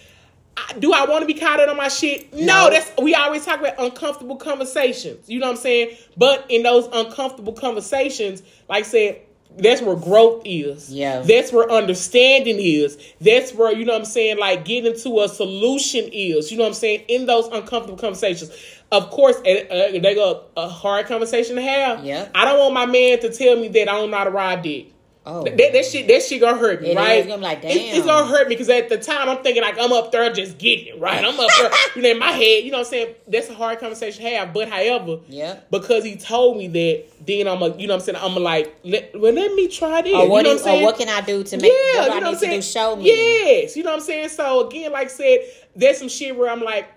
[0.57, 2.33] I, do I want to be caught out on my shit?
[2.33, 2.69] No, No.
[2.71, 5.29] that's we always talk about uncomfortable conversations.
[5.29, 5.97] You know what I'm saying?
[6.17, 9.21] But in those uncomfortable conversations, like I said,
[9.57, 10.89] that's where growth is.
[10.89, 11.21] Yeah.
[11.21, 12.97] That's where understanding is.
[13.21, 16.51] That's where, you know what I'm saying, like getting to a solution is.
[16.51, 17.05] You know what I'm saying?
[17.07, 18.51] In those uncomfortable conversations.
[18.91, 22.03] Of course, eh, they go a hard conversation to have.
[22.05, 22.29] Yeah.
[22.35, 24.61] I don't want my man to tell me that I don't know how to ride
[24.61, 24.93] dick.
[25.25, 25.43] Oh.
[25.45, 27.19] That, that shit, that shit gonna hurt me, It right?
[27.19, 29.77] is gonna like, It's, it's gonna hurt me because at the time I'm thinking like
[29.79, 31.23] I'm up there just getting it, right?
[31.23, 33.15] I'm up there, you know, in my head, you know what I'm saying?
[33.29, 34.53] That's a hard conversation to have.
[34.53, 38.15] But however, yeah, because he told me that, then I'm a, you know what I'm
[38.15, 38.17] saying?
[38.21, 40.13] I'm like, let, well, let me try this.
[40.13, 40.81] Or what, you know do- what I'm saying?
[40.81, 42.59] or what can I do to make yeah, you I know what I'm to saying?
[42.59, 42.61] do?
[42.61, 43.05] Show me.
[43.05, 44.27] Yes, you know what I'm saying?
[44.27, 45.39] So again, like I said,
[45.73, 46.89] there's some shit where I'm like,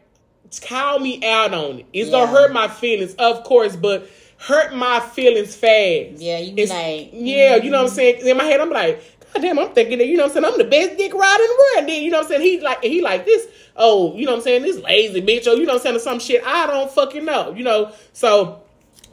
[0.62, 1.86] call me out on it.
[1.92, 2.24] It's Yeah.
[2.24, 6.20] gonna hurt my feelings, of course, but hurt my feelings fast.
[6.20, 7.26] Yeah, you It's- like, mm-hmm.
[7.26, 8.26] yeah, you know what I'm saying?
[8.26, 10.52] In my head, I'm like, God damn, I'm thinking that, you know what I'm saying?
[10.52, 11.88] I'm the best dick rider in the world.
[11.88, 12.42] Then, you know what I'm saying?
[12.42, 13.46] He like, he like this,
[13.76, 14.62] oh, you know what I'm saying?
[14.62, 15.96] This lazy bitch, Oh, you know what I'm saying?
[15.96, 17.92] Or some shit I don't fucking know, you know?
[18.12, 18.62] So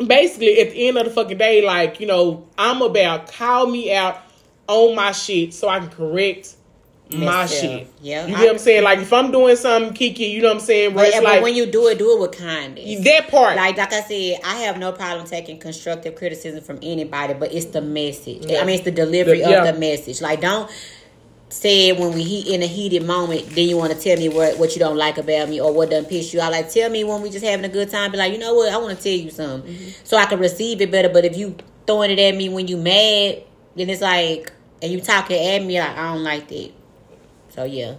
[0.06, 3.94] basically, at the end of the fucking day, like, you know, I'm about call me
[3.94, 4.22] out
[4.68, 6.56] on my shit so I can correct
[7.12, 7.88] my shit.
[8.02, 8.84] Yeah, You I- what I'm saying?
[8.84, 10.94] Like, if I'm doing something, Kiki, you know what I'm saying?
[10.96, 13.04] But, but like, when you do it, do it with kindness.
[13.04, 13.56] that part.
[13.56, 17.66] Like like I said, I have no problem taking constructive criticism from anybody, but it's
[17.68, 18.46] the message.
[18.48, 18.62] Yeah.
[18.62, 19.64] I mean, it's the delivery The- yeah.
[19.64, 20.22] of the message.
[20.22, 20.72] Like don't
[21.50, 24.28] say it when we he in a heated moment, then you want to tell me
[24.28, 26.52] what what you don't like about me or what doesn't piss you out.
[26.52, 28.12] Like tell me when we just having a good time.
[28.12, 29.90] Be like, you know what, I want to tell you something, Mm-hmm.
[30.04, 31.10] so I can receive it better.
[31.10, 33.44] But if you throwing it at me when you mad,
[33.76, 36.72] then it's like, and you talking at me like I don't like that.
[37.56, 37.96] So yeah.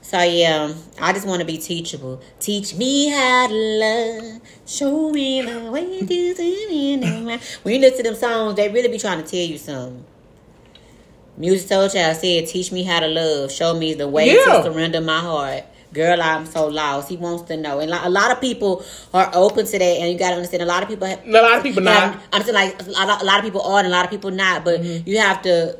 [0.00, 2.20] So yeah, I just want to be teachable.
[2.40, 4.40] Teach me how to love.
[4.66, 7.40] Show me the way to do it.
[7.62, 10.04] When you listen to them songs, they really be trying to tell you something.
[11.38, 13.52] Musiq Soulchild said, "Teach me how to love.
[13.52, 14.56] Show me the way Yeah.
[14.56, 17.08] to surrender my heart." Girl, I'm so lost.
[17.08, 19.82] He wants to know, and a lot of people are open to that.
[19.84, 21.06] And you got to understand, a lot of people.
[21.06, 21.94] Have, a lot of people not.
[22.00, 24.10] have- I'm saying like a lot, a lot of people are, and a lot of
[24.10, 24.64] people not.
[24.64, 25.08] But Mm-hmm.
[25.08, 25.78] you have to.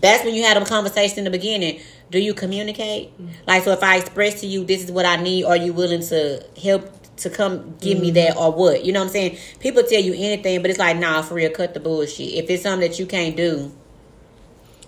[0.00, 1.80] That's when you had a conversation in the beginning.
[2.12, 3.10] Do you communicate?
[3.46, 6.02] Like, so if I express to you, this is what I need, are you willing
[6.08, 8.84] to help to come give me that or what?
[8.84, 9.38] You know what I'm saying?
[9.60, 12.34] People tell you anything, but it's like, nah, for real, cut the bullshit.
[12.34, 13.72] If it's something that you can't do,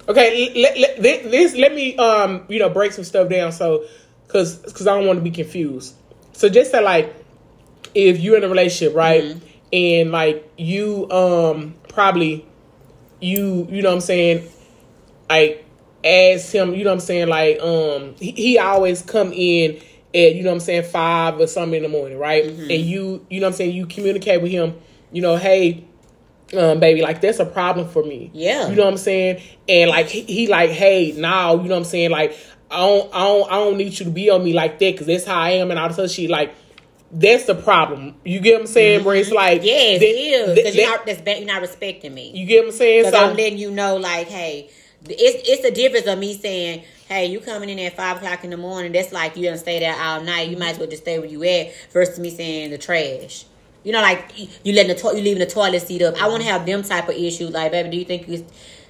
[0.06, 3.86] Okay, let, let, this, let me um you know break some stuff down so
[4.26, 5.94] because because I don't want to be confused.
[6.34, 7.14] So just say like
[7.94, 9.38] if you're in a relationship, right, Mm-hmm.
[9.72, 12.46] and like you um probably
[13.20, 14.46] you you know what I'm saying
[15.30, 15.63] like
[16.04, 19.76] ask him you know what I'm saying like um he, he always come in
[20.14, 22.60] at you know what I'm saying five or something in the morning, right, Mm-hmm.
[22.70, 24.74] and you you know what I'm saying you communicate with him,
[25.12, 25.84] you know, hey
[26.56, 28.30] um, baby, like that's a problem for me.
[28.32, 28.68] Yeah.
[28.68, 29.42] You know what I'm saying?
[29.68, 32.10] And like he, he like, hey, now, you know what I'm saying?
[32.10, 32.36] Like,
[32.70, 35.06] I don't, I don't, I don't need you to be on me like that because
[35.08, 36.30] that's how I am and all this other shit.
[36.30, 36.54] Like,
[37.10, 38.14] that's the problem.
[38.24, 39.04] You get what I'm saying?
[39.04, 39.66] Where it's like, Mm-hmm.
[39.66, 42.30] yes, that- it is that- because you're not that's ba- you're not respecting me.
[42.34, 43.10] you get what I'm saying?
[43.10, 44.70] So I'm letting you know, like, hey,
[45.08, 48.50] it's it's the difference of me saying, hey, you coming in at five o'clock in
[48.50, 48.92] the morning.
[48.92, 50.48] That's like you done stay there all night.
[50.48, 51.72] You might as well just stay where you at.
[51.92, 53.44] Versus me saying the trash.
[53.82, 54.32] You know, like
[54.64, 56.20] you letting the to- you leaving the toilet seat up.
[56.20, 57.50] I want to have them type of issues.
[57.50, 58.46] Like, baby, do you think you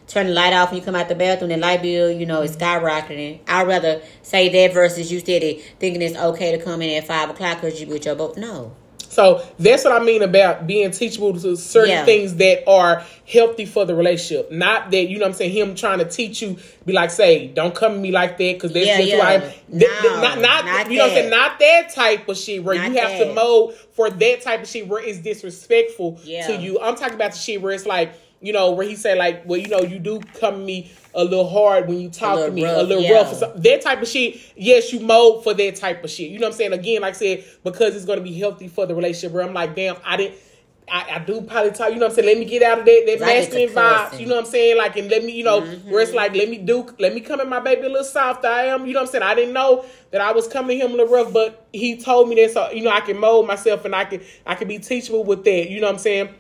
[0.07, 1.51] turn the light off when you come out the bathroom?
[1.51, 3.41] The light bill, you know, is skyrocketing.
[3.49, 7.09] I'd rather say that versus you said it thinking it's okay to come in at
[7.09, 8.37] five o'clock because you with your boat.
[8.37, 8.77] No.
[9.15, 12.05] So that's what I mean about being teachable to certain Yeah.
[12.05, 14.51] things that are healthy for the relationship.
[14.51, 17.47] Not that, you know what I'm saying, him trying to teach you, be like, say,
[17.47, 19.43] don't come to me like that because that's Yeah, just who I am.
[19.43, 19.49] yeah.
[19.79, 21.37] Th- th- not, not, not you know what I'm saying, that.
[21.37, 23.35] not that type of shit where Not you have to that.
[23.35, 26.49] mold for that type of shit where it's disrespectful Yeah.
[26.49, 26.81] to you.
[26.81, 28.13] I'm talking about the shit where it's like,
[28.45, 31.25] you know, where he say like, well, you know, you do come to me a
[31.25, 33.13] little hard when you talk to me, a little yeah.
[33.13, 33.41] rough.
[33.57, 36.31] That type of shit, yes, you mold for that type of shit.
[36.31, 36.73] You know what I'm saying?
[36.75, 39.33] Again, like I said, because it's going to be healthy for the relationship.
[39.33, 40.39] Where I'm like, damn, I didn't.
[40.87, 42.29] I, I do probably talk, you know what I'm saying?
[42.29, 44.77] Let me get out of that, that masculine to vibes, you know what I'm saying?
[44.77, 45.91] Like, and let me, you know, Mm-hmm.
[45.91, 48.45] where it's like, let me do, let me come in my baby a little soft.
[48.45, 49.23] I am, you know what I'm saying?
[49.23, 52.29] I didn't know that I was coming to him a little rough, but he told
[52.29, 54.79] me that, so, you know, I can mold myself and I can, I can be
[54.79, 56.35] teachable with that, you know what I'm saying?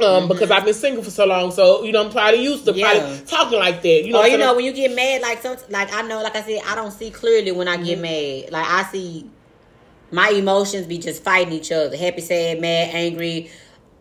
[0.00, 2.72] Um, because I've been single for so long, so you know I'm probably used to
[2.72, 2.80] Mm-hmm.
[2.80, 3.00] Yeah.
[3.00, 4.04] probably talking like that.
[4.04, 6.22] You know, Or you I'm know when you get mad, like some, like I know,
[6.22, 7.84] like I said, I don't see clearly when I Mm-hmm.
[7.84, 8.52] get mad.
[8.52, 9.30] Like I see
[10.10, 13.50] my emotions be just fighting each other, happy, sad, mad, angry,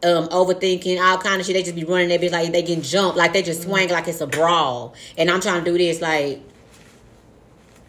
[0.03, 1.55] um, overthinking, all kind of shit.
[1.55, 2.09] They just be running.
[2.09, 3.69] They be like they getting jumped, like they just Mm-hmm.
[3.69, 4.95] swing like it's a brawl.
[5.17, 6.41] And I'm trying to do this, like,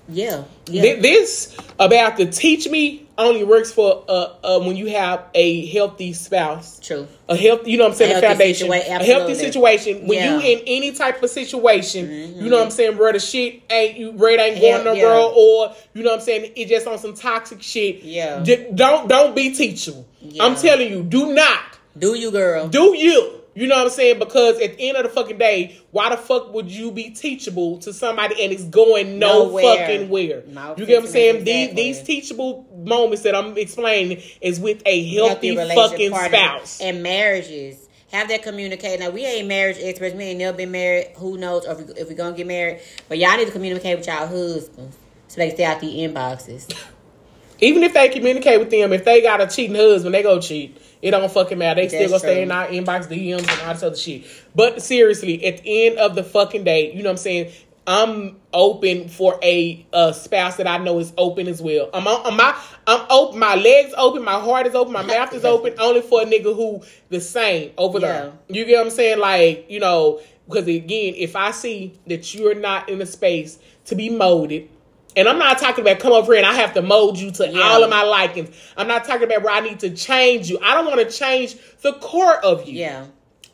[0.09, 5.25] yeah, yeah, This about to teach me only works for uh, uh when you have
[5.35, 6.81] a healthy spouse.
[6.81, 7.07] true.
[7.29, 8.69] A healthy, you know what I'm saying, A a, foundation.
[8.69, 10.07] situa- a healthy situation.
[10.07, 10.33] When Yeah.
[10.33, 10.47] Mm-hmm.
[10.47, 13.97] you in any type of situation, you know what I'm saying, bro, the shit ain't
[13.99, 15.33] you Red ain't Yeah, going no yeah.
[15.37, 18.03] or you know what I'm saying, it just on some toxic shit.
[18.03, 18.43] Yeah.
[18.43, 20.07] J- don't don't be teachable.
[20.41, 21.61] I'm telling you, do not.
[21.97, 22.69] Do you, girl?
[22.69, 23.41] Do you.
[23.57, 24.19] You know what I'm saying?
[24.19, 27.79] Because at the end of the fucking day, why the fuck would you be teachable
[27.79, 29.77] to somebody and it's going no Nowhere.
[29.77, 30.43] fucking where?
[30.49, 31.37] No, you get what I'm saying?
[31.47, 31.67] exactly.
[31.83, 36.81] These, these teachable moments that I'm explaining is with a healthy, relationship fucking spouse.
[36.81, 39.01] and marriages have that communicate.
[39.01, 40.15] Now we ain't marriage experts.
[40.15, 41.13] We ain't never been married.
[41.17, 42.81] Who knows if we, if we gonna get married?
[43.09, 44.97] But y'all need to communicate with y'all husbands
[45.29, 46.73] so they can stay out the inboxes.
[47.61, 50.77] Even if they communicate with them, if they got a cheating husband, they go cheat.
[51.01, 51.81] It don't fucking matter.
[51.81, 54.25] They still gonna stay in our inbox DMs and all this other shit.
[54.55, 57.53] But seriously, at the end of the fucking day, you know what I'm saying?
[57.87, 61.91] I'm open for a, uh spouse that I know is open as well.
[61.93, 63.39] I'm on I'm, my I'm open.
[63.39, 64.25] My legs open.
[64.25, 64.93] My heart is open.
[64.93, 65.75] My mouth is open.
[65.79, 68.33] Only for a nigga who the same over there.
[68.49, 69.19] You get what I'm saying?
[69.19, 73.95] Like you know, because again, if I see that you're not in a space to
[73.95, 74.71] be molded.
[75.17, 77.49] And I'm not talking about come over here and I have to mold you to
[77.49, 77.61] Yeah.
[77.63, 78.51] all of my likings.
[78.77, 80.59] I'm not talking about where I need to change you.
[80.61, 82.81] I don't want to change the core of you.
[82.81, 83.05] Yeah.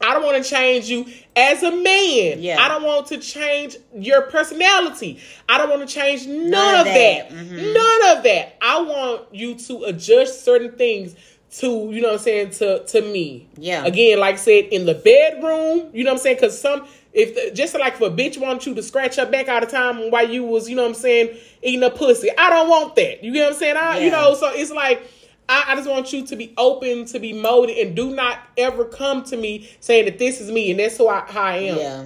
[0.02, 2.40] I don't want to change you as a man.
[2.42, 2.56] Yeah.
[2.58, 5.20] I don't want to change your personality.
[5.48, 6.94] I don't want to change none, None of that.
[6.94, 7.30] that.
[7.30, 7.74] Mhm.
[7.74, 8.56] None of that.
[8.62, 11.14] I want you to adjust certain things
[11.58, 13.48] to, you know what I'm saying, to to me.
[13.58, 13.84] Yeah.
[13.84, 16.38] Again, like I said, in the bedroom, you know what I'm saying?
[16.38, 19.48] Cause some if the, just like if a bitch wants you to scratch her back
[19.48, 22.28] all the time while you was, you know what I'm saying, eating a pussy.
[22.38, 23.24] I don't want that.
[23.24, 23.76] You get what I'm saying?
[23.76, 25.02] I, You know, so it's like
[25.50, 28.84] I, I just want you to be open, to be molded, and do not ever
[28.84, 31.76] come to me saying that this is me and that's who I, how I am.
[31.78, 32.04] Yeah.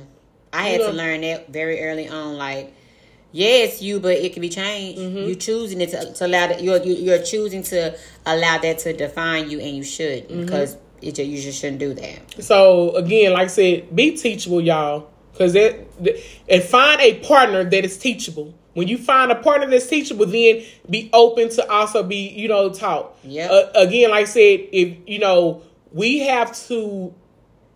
[0.52, 2.38] I had You to learn that very early on.
[2.38, 2.72] Like,
[3.32, 5.00] yeah, it's you, but it can be changed.
[5.00, 5.28] Mm-hmm.
[5.28, 6.62] You choosing it to, to allow that.
[6.62, 10.42] You're you- you're choosing to allow that to define you, and you should Mm-hmm.
[10.42, 12.42] because it you just shouldn't do that.
[12.42, 15.86] So again, like I said, be teachable, y'all, because that
[16.48, 18.54] and find a partner that is teachable.
[18.74, 22.70] When you find a partner that's teachable, then be open to also be, you know,
[22.70, 23.16] taught.
[23.24, 23.50] Yep.
[23.50, 27.14] Uh, again, like I said, if you know, we have to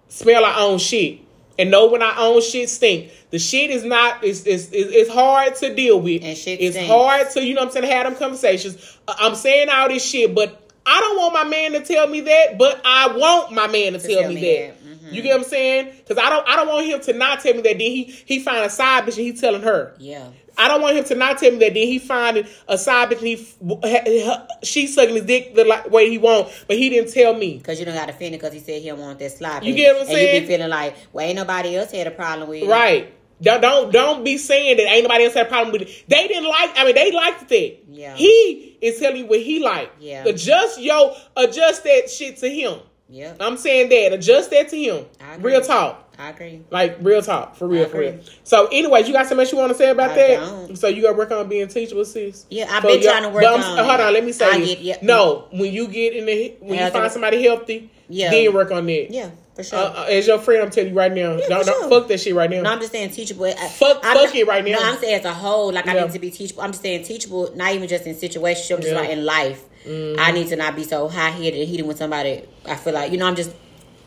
[0.08, 1.20] smell our own shit
[1.58, 3.10] and know when our own shit stink.
[3.30, 4.24] The shit is not.
[4.24, 6.22] It's it's it's hard to deal with.
[6.24, 6.90] And shit It's stinks.
[6.92, 8.98] hard to you know what I'm saying have them conversations.
[9.06, 12.22] Uh, I'm saying all this shit, but I don't want my man to tell me
[12.22, 12.56] that.
[12.58, 14.77] But I want my man to, tell, tell me, me that.
[14.77, 14.77] that.
[15.08, 15.14] Mhm.
[15.14, 15.92] You get what I'm saying?
[15.96, 17.78] Because I don't I don't want him to not tell me that.
[17.78, 19.94] Then he he find a side bitch and he telling her.
[19.98, 20.28] Yeah.
[20.56, 21.74] I don't want him to not tell me that.
[21.74, 26.10] Then he finding a side bitch and he she sucking his dick the like, way
[26.10, 27.58] he want, but he didn't tell me.
[27.58, 29.66] Because you don't got to offended because he said he don't want that sloppy.
[29.66, 30.34] You get what I'm and saying?
[30.34, 32.68] you be feeling like, well, ain't nobody else had a problem with it.
[32.68, 33.14] Right.
[33.40, 36.04] Don't, don't don't be saying that ain't nobody else had a problem with it.
[36.08, 36.70] They didn't like.
[36.76, 37.84] I mean, they liked it.
[37.88, 38.16] Yeah.
[38.16, 40.02] He is telling you what he liked.
[40.02, 40.24] Yeah.
[40.24, 42.80] Adjust yo, adjust that shit to him.
[43.10, 43.38] Yep.
[43.40, 44.12] I'm saying that.
[44.12, 45.06] Adjust that to him.
[45.20, 45.36] I.
[45.36, 46.04] Real talk.
[46.20, 46.62] I agree.
[46.70, 48.18] Like real talk, for real, for real.
[48.42, 50.40] So, anyways, you got something else you want to say about I that?
[50.40, 50.76] don't.
[50.76, 52.44] So you got to work on being teachable, sis.
[52.50, 54.96] Yeah, I've So been trying to work on Hold on, let me say get- yeah.
[55.00, 58.30] No, when you get in the when Yeah, you find somebody healthy, Yeah.
[58.32, 59.12] then work on that.
[59.12, 59.78] Yeah, for sure.
[59.78, 62.18] Uh, uh, as your friend, I'm telling you right now, Yeah, don't, don't fuck that
[62.18, 62.62] shit right now.
[62.62, 63.44] No, I'm just saying teachable.
[63.44, 64.72] I, Fuck- I'm fuck not- it right now.
[64.72, 66.62] No, I'm saying as a whole, like I need to be teachable.
[66.62, 68.68] I'm just saying teachable, not even just in situations.
[68.72, 68.98] I'm just Yeah.
[69.00, 69.62] like in life.
[69.84, 70.20] Mm-hmm.
[70.20, 72.44] I need to not be so high headed and heated with somebody.
[72.66, 73.54] I feel like you know I'm just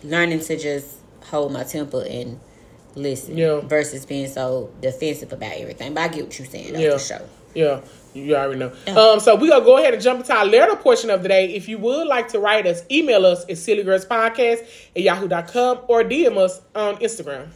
[0.03, 2.39] learning to just hold my temper and
[2.95, 3.37] listen.
[3.37, 3.61] Yeah.
[3.61, 5.93] Versus being so defensive about everything.
[5.93, 6.73] But I get what you're saying.
[6.73, 6.93] Though, Yeah.
[6.93, 7.21] For sure.
[7.53, 7.81] Yeah,
[8.13, 8.71] you already know.
[8.87, 11.53] Um, so we're gonna go ahead and jump into our letter portion of the day.
[11.53, 14.59] If you would like to write us, email us at sillygirlspodcast
[14.95, 17.49] at yahoo.com or DM us on Instagram.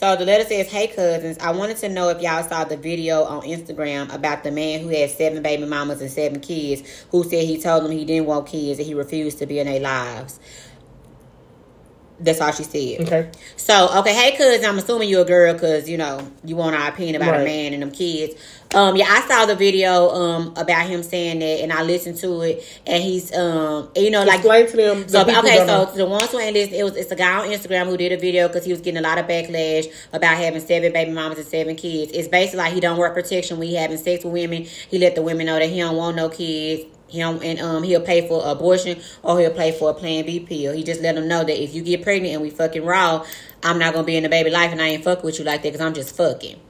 [0.00, 3.24] So the letter says, "Hey cousins, I wanted to know if y'all saw the video
[3.24, 7.44] on Instagram about the man who had seven baby mamas and seven kids, who said
[7.44, 10.40] he told them he didn't want kids and he refused to be in their lives."
[12.20, 13.00] That's all she said.
[13.06, 13.30] Okay.
[13.56, 16.88] So, okay, hey, cuz, I'm assuming you're a girl because, you know, you want our
[16.88, 17.40] opinion about Right.
[17.40, 18.34] a man and them kids.
[18.72, 22.42] Um, yeah, I saw the video um about him saying that and I listened to
[22.42, 25.02] it and he's um you know like Explain to them.
[25.02, 25.84] the so okay, so know.
[25.92, 28.16] the ones who ain't listening, it was it's a guy on Instagram who did a
[28.16, 31.48] video because he was getting a lot of backlash about having seven baby mamas and
[31.48, 32.12] seven kids.
[32.12, 34.66] It's basically like he don't work protection when he having sex with women.
[34.88, 36.84] He let the women know that he don't want no kids.
[37.12, 40.72] Don't, and um he'll pay for abortion or he'll pay for a Plan B pill.
[40.72, 43.24] He just let them know that if you get pregnant and we fucking raw,
[43.62, 45.62] I'm not gonna be in the baby life and I ain't fucking with you like
[45.62, 46.60] that because I'm just fucking.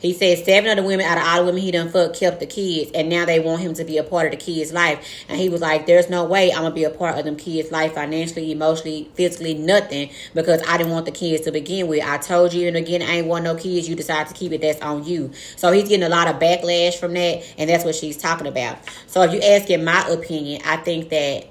[0.00, 2.40] He said seven of the women out of all the women he done fucked kept
[2.40, 5.06] the kids, and now they want him to be a part of the kids' life.
[5.28, 7.70] And he was like, "There's no way I'm gonna be a part of them kids'
[7.70, 12.02] life financially, emotionally, physically, nothing, because I didn't want the kids to begin with.
[12.02, 13.88] I told you and again, I ain't want no kids.
[13.88, 14.62] You decide to keep it.
[14.62, 17.94] That's on you." So he's getting a lot of backlash from that, and that's what
[17.94, 18.78] she's talking about.
[19.06, 21.49] So if you asking my opinion, I think that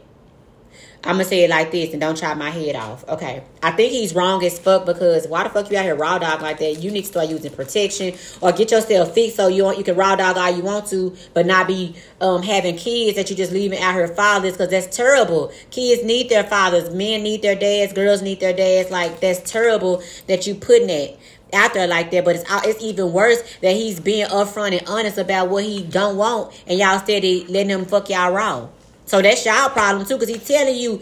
[1.02, 3.08] I'm gonna say it like this and don't chop my head off.
[3.08, 3.42] Okay.
[3.64, 6.42] I think he's wrong as fuck because why the fuck you out here raw dog
[6.42, 6.84] like that?
[6.84, 10.18] You need to start using protection or get yourself fixed so you you can raw
[10.18, 13.80] dog all you want to, but not be um having kids that you just leaving
[13.80, 15.54] out here fathers because that's terrible.
[15.72, 18.92] Kids need their fathers, men need their dads, girls need their dads.
[18.92, 21.18] Like that's terrible that you putting it
[21.54, 25.18] out there like that, but it's it's even worse that he's being upfront and honest
[25.18, 28.68] about what he don't want, and y'all steady letting him fuck y'all raw.
[29.10, 31.02] So that's y'all problem too, because he's telling you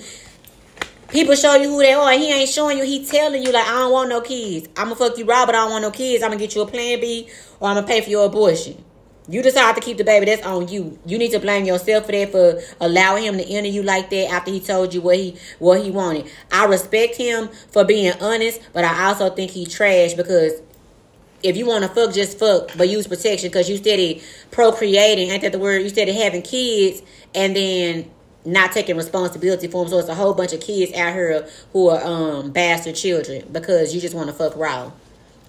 [1.10, 2.10] people show you who they are.
[2.14, 2.86] He ain't showing you.
[2.86, 4.70] He telling you like, I don't want no kids.
[4.78, 6.24] I'm gonna fuck you raw, but I don't want no kids.
[6.24, 7.30] I'm gonna get you a plan B,
[7.60, 8.82] or I'm gonna pay for your abortion.
[9.28, 10.26] You decide to keep the baby.
[10.26, 10.98] That's on you.
[11.06, 14.32] You need to blame yourself for that for allowing him to enter you like that
[14.32, 16.32] after he told you what he what he wanted.
[16.50, 20.54] I respect him for being honest, but I also think he trash because
[21.44, 24.22] if you want to fuck, just fuck, but use protection because you steady
[24.52, 25.30] procreating.
[25.30, 25.82] Ain't that the word?
[25.82, 27.02] You steady having kids
[27.36, 28.10] and then
[28.46, 29.92] not taking responsibility for them.
[29.92, 33.94] So it's a whole bunch of kids out here who are um bastard children because
[33.94, 34.92] you just want to fuck raw.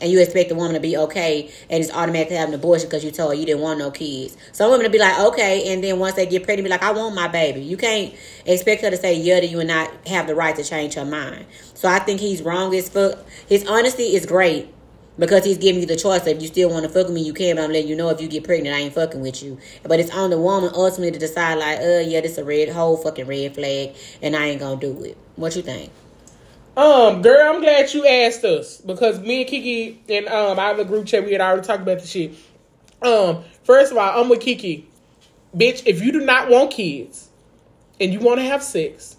[0.01, 3.05] And you expect the woman to be okay and just automatically have an abortion because
[3.05, 4.37] you told her you didn't want no kids.
[4.53, 6.93] Some women to be like, okay, and then once they get pregnant, be like, I
[6.93, 7.63] want my baby.
[7.63, 8.15] You can't
[8.47, 11.05] expect her to say yeah to you and not have the right to change her
[11.05, 11.47] mind.
[11.75, 13.27] So I think he's wrong as fuck.
[13.49, 14.73] His honesty is great
[15.19, 16.27] because he's giving you the choice.
[16.27, 17.57] If you still want to fuck with me, you can.
[17.57, 19.59] But I'm letting you know if you get pregnant, I ain't fucking with you.
[19.83, 22.97] But it's on the woman ultimately to decide, like, uh, yeah, this a red whole
[22.97, 25.17] fucking red flag, and I ain't gonna do it.
[25.37, 25.91] What you think?
[26.77, 30.79] Um, girl, I'm glad you asked us because me and Kiki and um, I have
[30.79, 31.25] a group chat.
[31.25, 32.35] We had already talked about the shit.
[33.03, 34.89] Um, first of all, I'm with Kiki,
[35.57, 35.83] bitch.
[35.87, 37.31] If you do not want kids
[38.01, 39.17] and you want to have sex,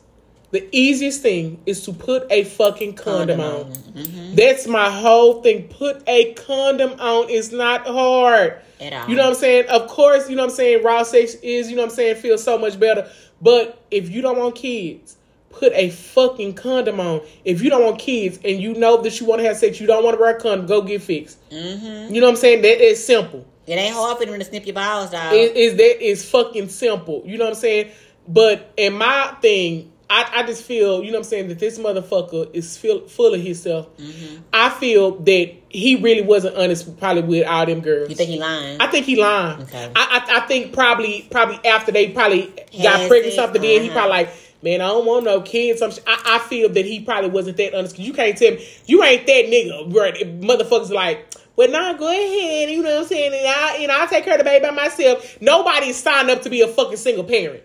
[0.51, 3.73] the easiest thing is to put a fucking condom, condom on.
[3.93, 4.35] Mm-hmm.
[4.35, 5.67] That's my whole thing.
[5.67, 7.29] Put a condom on.
[7.29, 8.61] It's not hard.
[8.79, 9.09] At all.
[9.09, 9.65] You know what I'm saying?
[9.69, 10.83] Of course, you know what I'm saying.
[10.83, 13.09] Raw sex is, you know what I'm saying, feels so much better.
[13.41, 15.17] But if you don't want kids,
[15.49, 17.21] put a fucking condom on.
[17.45, 19.87] If you don't want kids and you know that you want to have sex, you
[19.87, 21.47] don't want to wear a condom, go get fixed.
[21.49, 22.13] Mm-hmm.
[22.13, 22.61] You know what I'm saying?
[22.63, 23.45] That is simple.
[23.67, 25.33] It ain't hard for them to snip your balls, dog.
[25.33, 27.21] It is that is fucking simple.
[27.25, 27.91] You know what I'm saying?
[28.27, 31.77] But in my thing, I, I just feel, you know what I'm saying, that this
[31.77, 33.95] motherfucker is full, full of himself.
[33.97, 34.41] Mm-hmm.
[34.51, 38.09] I feel that he really wasn't honest probably with all them girls.
[38.09, 38.81] You think he lying?
[38.81, 39.61] I think he lying.
[39.61, 39.91] Okay.
[39.95, 42.51] I, I, I think probably probably after they probably
[42.81, 43.71] got pregnant something, uh-huh.
[43.71, 43.93] then he uh-huh.
[43.93, 44.29] probably like,
[44.63, 45.83] man, I don't want no kids.
[45.83, 49.27] I, I feel that he probably wasn't that honest you can't tell me you ain't
[49.27, 49.93] that nigga.
[49.93, 50.41] Right?
[50.41, 52.71] Motherfuckers like, well, nah, go ahead.
[52.71, 53.33] You know what I'm saying?
[53.33, 55.39] And I, you know, I take care of the baby by myself.
[55.39, 57.61] Nobody's signed up to be a fucking single parent.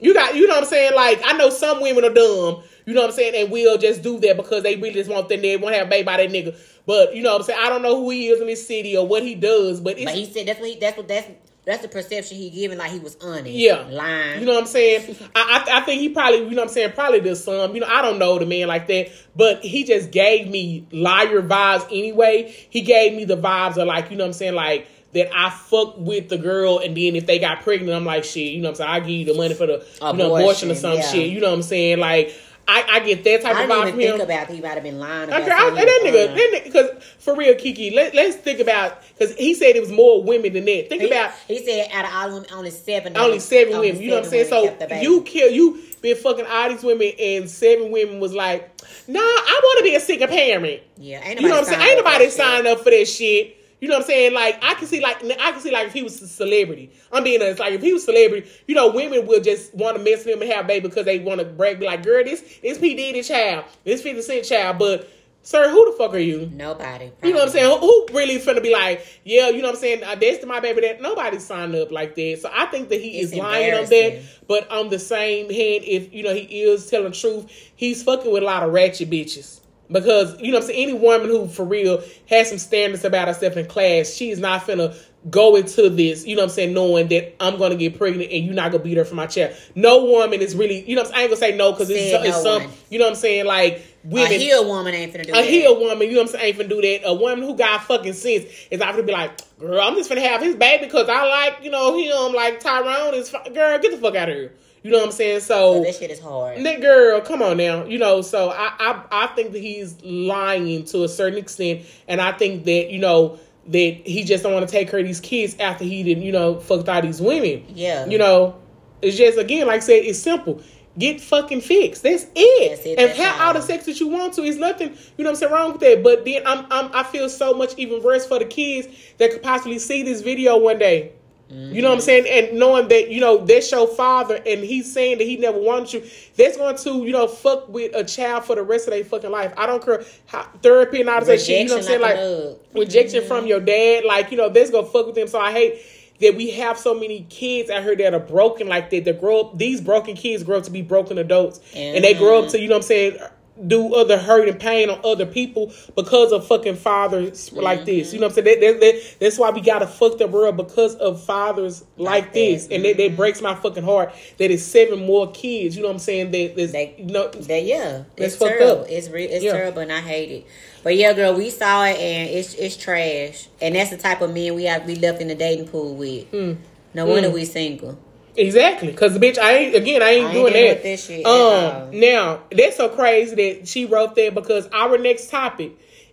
[0.00, 0.94] You got, you know what I'm saying?
[0.94, 2.62] Like, I know some women are dumb.
[2.86, 3.34] You know what I'm saying?
[3.36, 5.42] And will just do that because they really just want them.
[5.42, 6.56] They want to have a baby by that nigga.
[6.86, 7.60] But you know what I'm saying?
[7.62, 9.80] I don't know who he is in this city or what he does.
[9.80, 11.28] But, but he said that's what he, that's what that's
[11.68, 13.50] that's the perception he giving, like he was honest.
[13.50, 14.40] Yeah, lying.
[14.40, 15.16] You know what I'm saying?
[15.36, 17.74] I, I, I think he probably, you know what I'm saying, probably does some.
[17.74, 21.42] You know, I don't know the man like that, but he just gave me liar
[21.42, 22.56] vibes anyway.
[22.70, 25.50] He gave me the vibes of like, you know what I'm saying, like that I
[25.50, 28.68] fuck with the girl, and then if they got pregnant, I'm like, shit, you know
[28.68, 28.90] what I'm saying?
[28.90, 31.10] I give you the money for the abortion, you know, abortion or some yeah.
[31.10, 31.30] shit.
[31.30, 31.98] You know what I'm saying?
[31.98, 32.34] Like,
[32.68, 34.10] I, I get that type I of vibe from him.
[34.18, 35.28] Think about he might have been lying.
[35.30, 35.74] About okay, I, uh-huh.
[35.74, 39.80] that nigga, that because for real, Kiki, let, us think about because he said it
[39.80, 40.90] was more women than that.
[40.90, 44.02] Think he, about he said out of all women, only seven, only seven only women.
[44.02, 44.48] You know what I'm saying?
[44.50, 48.70] So you kill you been fucking all these women, and seven women was like,
[49.08, 50.82] Nah, I want to be a single parent.
[50.98, 51.80] Yeah, ain't you know what I'm saying?
[51.80, 53.57] Ain't nobody signed up for that shit.
[53.80, 54.34] You know what I'm saying?
[54.34, 56.90] Like I can see like I can see like if he was a celebrity.
[57.12, 57.60] I'm being honest.
[57.60, 60.34] Like if he was a celebrity, you know, women will just want to mess with
[60.34, 62.78] him and have a baby because they want to brag, be like, girl, this this
[62.78, 65.08] P Diddy child, this 50 Cent child, but.
[65.40, 66.50] Sir, who the fuck are you?
[66.52, 67.08] Nobody.
[67.08, 67.28] Probably.
[67.28, 67.64] You know what I'm saying?
[67.64, 70.04] Who, who really finna be like, yeah, you know what I'm saying?
[70.04, 70.82] Uh, that's my baby.
[70.82, 72.40] That nobody signed up like that.
[72.42, 74.22] So I think that he it's is lying on that.
[74.46, 78.42] But on the same hand, if you know he is telling truth, he's fucking with
[78.42, 79.60] a lot of ratchet bitches.
[79.90, 83.56] Because, you know I'm saying, any woman who for real has some standards about herself
[83.56, 84.94] in class, she is not finna
[85.30, 88.54] go into this, you know I'm saying, knowing that I'm gonna get pregnant and you're
[88.54, 89.56] not gonna beat her for my child.
[89.74, 92.12] No woman is really, you know I'm saying, I ain't gonna say no because it's,
[92.12, 94.32] no it's some, you know what I'm saying, like women.
[94.32, 95.44] A heel woman ain't finna do a that.
[95.44, 97.08] A heel woman, you know what I'm saying, ain't finna do that.
[97.08, 100.22] A woman who got fucking sense is not gonna be like, girl, I'm just finna
[100.22, 103.98] have his baby because I like, you know, him, like Tyrone is, girl, get the
[103.98, 104.52] fuck out of here.
[104.82, 105.40] You know what I'm saying?
[105.40, 106.64] So that shit is hard.
[106.64, 107.84] That girl, come on now.
[107.84, 112.20] You know, so I, I I think that he's lying to a certain extent, and
[112.20, 115.20] I think that you know that he just don't want to take care of these
[115.20, 117.64] kids after he didn't you know fucked all these women.
[117.68, 118.06] Yeah.
[118.06, 118.56] You know,
[119.02, 120.62] it's just again like I said, it's simple.
[120.98, 122.02] Get fucking fixed.
[122.02, 122.70] That's it.
[122.70, 124.42] That's it and that's have all the sex that you want to.
[124.42, 126.02] It's nothing, you know what I'm saying, wrong with that.
[126.02, 129.42] But then I'm, I'm I feel so much even worse for the kids that could
[129.42, 131.12] possibly see this video one day
[131.50, 131.74] Mm-hmm.
[131.74, 132.26] You know what I'm saying?
[132.28, 135.92] And knowing that, you know, that's your father and he's saying that he never wanted
[135.94, 139.04] you, that's going to, you know, fuck with a child for the rest of their
[139.04, 139.52] fucking life.
[139.56, 141.62] I don't care how therapy and all that shit.
[141.62, 142.00] You know what I'm saying?
[142.00, 143.28] Like rejection mm-hmm.
[143.28, 145.28] from your dad, like, you know, that's gonna fuck with them.
[145.28, 145.80] So I hate
[146.20, 149.04] that we have so many kids out here that are broken like that.
[149.06, 151.60] That grow up these broken kids grow up to be broken adults.
[151.60, 151.96] Mm-hmm.
[151.96, 153.18] And they grow up to, you know what I'm saying,
[153.66, 158.12] do other hurt and pain on other people because of fucking fathers like this.
[158.12, 158.60] You know what I'm saying?
[158.60, 162.24] That, that, that, that's why we got a fucked up world because of fathers like,
[162.24, 162.74] Like this, that.
[162.76, 164.12] and that, that breaks my fucking heart.
[164.38, 165.76] That is seven more kids.
[165.76, 166.30] You know what I'm saying?
[166.30, 168.82] That, that's, They- you know, That yeah, That's it's fucked terrible.
[168.82, 168.88] up.
[168.90, 169.52] It's re- it's Yeah.
[169.52, 170.46] terrible, and I hate it.
[170.84, 173.48] But yeah, girl, we saw it, and it's it's trash.
[173.60, 176.26] And that's the type of men we have we left in the dating pool with.
[176.30, 176.52] Hmm.
[176.94, 177.98] No wonder we single.
[178.38, 180.82] Exactly, because the bitch, I ain't again, I ain't, I doing that.
[180.82, 185.72] with shit um, now that's so crazy that she wrote that because our next topic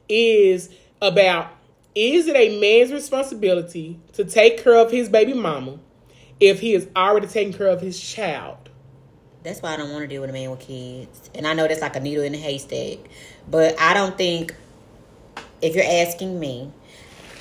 [0.09, 0.69] is
[1.01, 1.51] about
[1.95, 5.79] is it a man's responsibility to take care of his baby mama
[6.39, 8.69] if he is already taking care of his child?
[9.43, 11.29] That's why I don't want to deal with a man with kids.
[11.33, 12.97] And I know that's like a needle in a haystack.
[13.49, 14.55] But I don't think,
[15.61, 16.71] if you're asking me,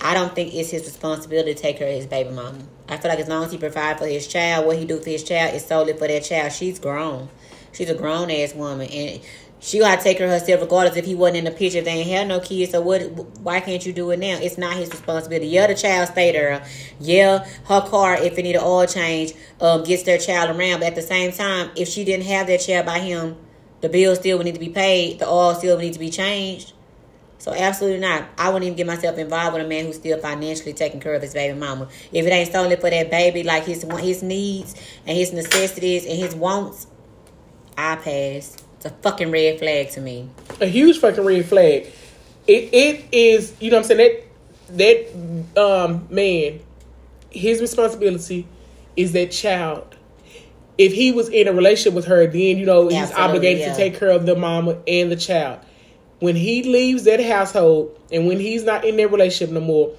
[0.00, 2.60] I don't think it's his responsibility to take care of his baby mama.
[2.88, 5.10] I feel like as long as he provide for his child, what he do for
[5.10, 6.52] his child is solely for that child.
[6.52, 7.28] She's grown.
[7.72, 8.88] She's a grown ass woman.
[8.88, 9.20] And
[9.64, 11.78] she got to take care of herself regardless if he wasn't in the picture.
[11.78, 13.00] If they ain't had no kids, so what?
[13.40, 14.38] Why can't you do it now?
[14.38, 15.46] It's not his responsibility.
[15.46, 16.62] Yeah, the child stay there.
[17.00, 19.32] Yeah, her car, if it need an oil change,
[19.62, 20.80] um, gets their child around.
[20.80, 23.36] But at the same time, if she didn't have that child by him,
[23.80, 25.18] the bill still would need to be paid.
[25.18, 26.74] The oil still would need to be changed.
[27.38, 28.24] So absolutely not.
[28.38, 31.22] I wouldn't even get myself involved with a man who's still financially taking care of
[31.22, 31.88] his baby mama.
[32.12, 34.74] If it ain't solely for that baby, like his his needs
[35.06, 36.86] and his necessities and his wants,
[37.76, 38.56] I pass.
[38.76, 40.28] It's a fucking red flag to me.
[40.60, 41.86] a huge fucking red flag.
[42.46, 44.20] It it is, you know what I'm saying,
[44.68, 46.60] that that um man,
[47.30, 48.46] his responsibility
[48.96, 49.96] is that child.
[50.76, 53.72] If he was in a relationship with her, then you know he's Absolutely, obligated yeah.
[53.72, 55.60] to take care of the mama and the child.
[56.20, 59.94] When he leaves that household and when he's not in that relationship no more,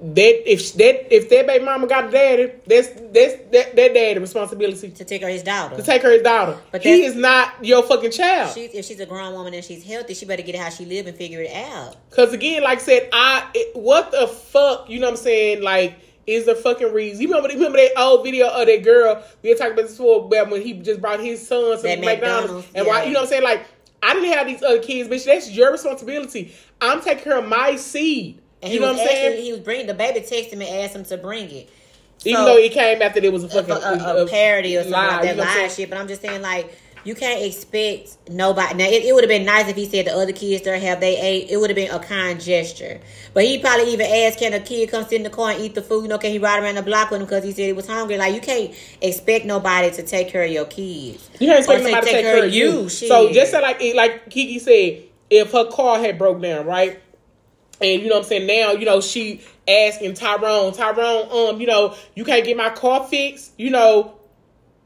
[0.00, 4.18] that if that if that baby mama got a daddy, that's that's that that daddy
[4.20, 5.74] responsibility To take her his daughter.
[5.76, 6.56] to take her his daughter.
[6.70, 8.54] But he is not your fucking child.
[8.54, 10.84] She's, if she's a grown woman and she's healthy, she better get it how she
[10.84, 11.96] live and figure it out.
[12.10, 15.62] Cause again, like I said, I it, what the fuck, you know what I'm saying?
[15.62, 15.98] Like,
[16.28, 17.22] is the fucking reason?
[17.22, 17.48] You remember?
[17.48, 20.74] Remember that old video of that girl we had talked about this before, when he
[20.74, 23.02] just brought his son to McDonald's, McDonald's, and why?
[23.04, 23.42] You know what I'm saying?
[23.42, 23.66] Like,
[24.02, 25.24] I didn't have these other kids, bitch.
[25.24, 26.54] That's your responsibility.
[26.80, 28.40] I'm taking care of my seed.
[28.62, 29.44] And you he know was what I'm actually, saying?
[29.44, 31.70] he was bringing the baby texted him and asked him to bring it.
[32.24, 34.92] Even though it came after there was a a, fucking a, a parody or something
[34.92, 35.88] lie, like you that know what lie shit.
[35.88, 36.76] But I'm just saying, like,
[37.08, 38.74] you can't expect nobody.
[38.74, 41.00] Now, it, it would have been nice if he said the other kids there have
[41.00, 41.48] they ate.
[41.48, 43.00] It would have been a kind gesture.
[43.32, 45.74] But he probably even asked, can a kid come sit in the car and eat
[45.74, 46.02] the food?
[46.02, 47.86] You know, can he ride around the block with him because he said he was
[47.86, 48.18] hungry?
[48.18, 51.30] Like, you can't expect nobody to take care of your kids.
[51.40, 52.90] You can't expect nobody to take care of you.
[52.90, 53.08] shit.
[53.08, 57.00] So just say like like Kiki said, if her car had broke down, right?
[57.80, 58.46] And you know what I'm saying?
[58.46, 63.06] Now, you know, she asking Tyrone, Tyrone, um, you know, you can't get my car
[63.06, 64.17] fixed, you know.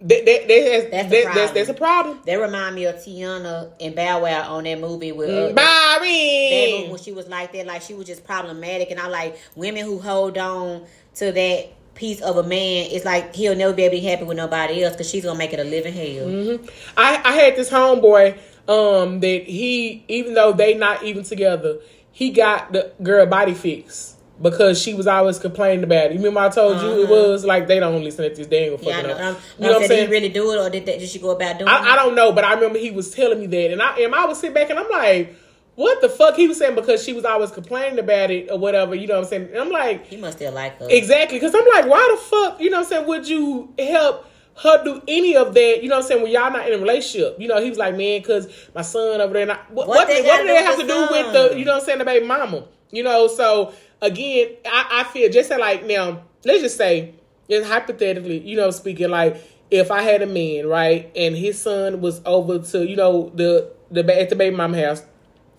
[0.05, 1.55] That, that, has, That's a that, that's, problem.
[1.55, 2.19] that's a problem.
[2.27, 5.99] That remind me of Tiana and Bow Wow on that movie with uh, Mm, that
[6.01, 6.89] Barry.
[6.89, 9.99] when she was like that, like she was just problematic, and I like women who
[10.01, 10.85] hold on
[11.17, 12.89] to that piece of a man.
[12.91, 15.39] It's like he'll never be able to be happy with nobody else because she's gonna
[15.39, 16.27] make it a living hell.
[16.27, 16.67] Mm-hmm.
[16.97, 18.39] I, I had this homeboy
[18.69, 21.79] um that he even though they not even together,
[22.11, 26.13] he got the girl body fixed because she was always complaining about it.
[26.13, 28.47] You remember I told you it was like they don't listen to this.
[28.49, 29.09] They ain't gonna Uh-huh.
[29.09, 29.29] Yeah, know.
[29.31, 30.01] Um, You know what I'm saying?
[30.01, 31.97] did he really do it, or did, that, did she go about doing I, I
[31.97, 34.37] don't know, but I remember he was telling me that, and I and I would
[34.37, 35.35] sit back and I'm like,
[35.77, 36.35] what the fuck?
[36.35, 38.95] He was saying because she was always complaining about it or whatever.
[38.95, 39.49] You know what I'm saying?
[39.53, 40.87] And I'm like, He must still like her.
[40.91, 42.61] exactly, because I'm like, why the fuck?
[42.61, 43.07] You know what I'm saying?
[43.07, 44.27] Would you help?
[44.55, 46.23] Her do any of that, you know what I'm saying?
[46.23, 49.19] When y'all not in a relationship, you know, he was like, man, because my son
[49.23, 51.01] over there, and I, what, What what, they what, do they have to with do
[51.11, 52.65] with the, you know what I'm saying, the baby mama?
[52.93, 57.15] You know, so again, I, I feel just like now, let's just say,
[57.51, 62.03] just hypothetically, you know, speaking like if I had a man, right, and his son
[62.03, 65.03] was over to, you know, the the at the baby mama house,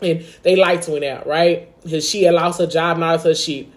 [0.01, 3.33] and they lights went out, right, because she had lost her job and all other
[3.33, 3.67] shit.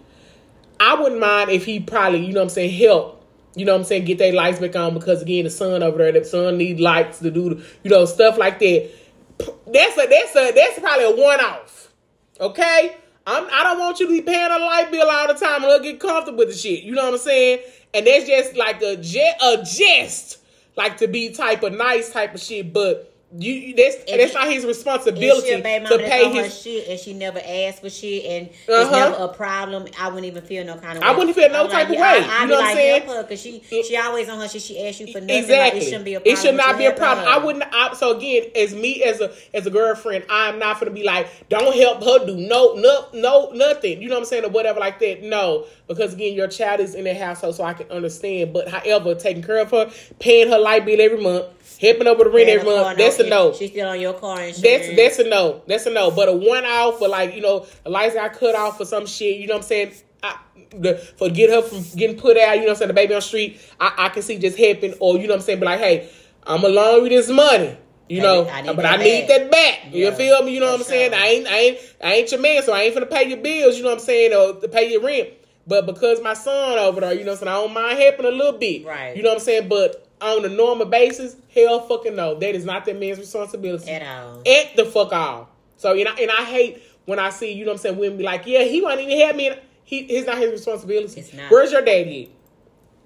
[0.79, 4.05] I wouldn't mind if he probably, you know I'm saying, help, you know I'm saying,
[4.05, 7.17] get their lights back on because again, the son over there, the son need lights
[7.19, 8.91] to do, you know, stuff like that.
[9.39, 11.91] That's a that's a that's probably a one off.
[12.39, 12.95] Okay?
[13.27, 15.83] I'm I don't want you to be paying a light bill all the time and
[15.83, 16.83] get comfortable with the shit.
[16.83, 17.59] You know what I'm saying?
[17.93, 20.37] And that's just like a a jest,
[20.77, 23.06] like to be type of nice type of shit, but
[23.37, 27.81] you that's If that's not his responsibility to pay his shit and she never asked
[27.81, 28.81] for shit and Uh-huh.
[28.81, 31.09] it's never a problem, I wouldn't even feel no kind of way.
[31.09, 32.01] I wouldn't feel no type of way.
[32.01, 33.01] I, I'd You be know what I'm like, saying?
[33.03, 34.61] help her because she, she always on her shit.
[34.61, 35.27] She asks you for nothing.
[35.35, 35.79] Like, Exactly.
[35.81, 36.33] it shouldn't be a problem.
[36.33, 37.25] It should not be a problem.
[37.27, 37.33] her.
[37.33, 37.65] I wouldn't.
[37.73, 41.27] I, so again, as me as a as a girlfriend, I'm not gonna be like,
[41.49, 44.01] don't help her do no no no nothing.
[44.01, 45.21] You know what I'm saying or whatever like that.
[45.23, 48.53] No, because again, your child is in the household, so I can understand.
[48.53, 51.45] But however, taking care of her, paying her light bill every month,
[51.81, 53.53] helping her with the rent every month, that's that's a no.
[53.53, 54.61] She's still on your car insurance.
[54.61, 55.61] That's that's a no.
[55.67, 56.11] That's a no.
[56.11, 59.05] But a one off for like you know a lights got cut off for some
[59.05, 59.37] shit.
[59.37, 59.93] You know what I'm saying?
[60.23, 60.37] I,
[60.71, 62.55] the, for get her from getting put out.
[62.55, 62.87] You know what I'm saying?
[62.89, 63.61] The baby on the street.
[63.79, 64.93] I, I can see just happen.
[64.99, 65.59] Or you know what I'm saying?
[65.59, 66.09] But like, hey,
[66.43, 67.77] I'm along with this money.
[68.09, 69.37] You I know, need- I need but I need back.
[69.37, 69.79] that back.
[69.93, 70.53] You Yeah, feel me?
[70.53, 71.13] You know what I'm saying?
[71.13, 73.75] I ain't, I ain't, I ain't your man, so I ain't finna pay your bills.
[73.77, 74.33] You know what I'm saying?
[74.33, 75.29] Or to pay your rent.
[75.67, 77.49] But because my son over there, you know what I'm saying?
[77.49, 78.85] I don't mind helping a little bit.
[78.85, 79.17] Right.
[79.17, 79.67] You know what I'm saying?
[79.67, 82.35] But on a normal basis, hell fucking no.
[82.35, 84.39] That is not that man's responsibility at all.
[84.39, 85.49] at the fuck all.
[85.77, 88.17] So and I, and I hate when I see you know what I'm saying women
[88.17, 89.51] be like, yeah, he won't even help me.
[89.83, 91.19] He it's not his responsibility.
[91.19, 91.51] It's not.
[91.51, 92.31] Where's your daddy?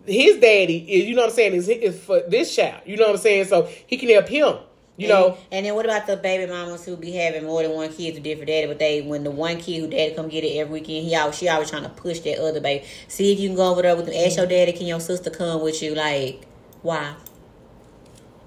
[0.05, 0.13] at?
[0.13, 2.81] His daddy is you know what I'm saying is is for this child.
[2.85, 3.45] You know what I'm saying.
[3.45, 4.55] So he can help him.
[4.97, 5.37] You know.
[5.51, 8.21] And then what about the baby mamas who be having more than one kid to
[8.21, 11.07] different daddy, but they when the one kid who daddy come get it every weekend,
[11.07, 12.85] he always she always trying to push that other baby.
[13.07, 14.15] See if you can go over there with them.
[14.15, 15.95] Ask your daddy, can your sister come with you?
[15.95, 16.45] Like,
[16.81, 17.15] why?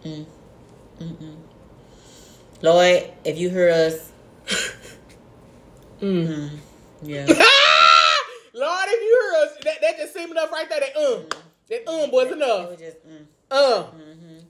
[0.04, 0.26] Mm.
[1.00, 1.36] Mm-mm.
[2.62, 4.12] Lord, if you hear us,
[6.00, 6.50] mm.
[7.02, 7.26] yeah,
[8.54, 10.80] Lord, if you hear us, that, that just seemed enough right there.
[10.80, 11.24] That um,
[11.68, 12.70] that um was it enough.
[12.70, 13.26] was just mm.
[13.50, 13.84] Uh,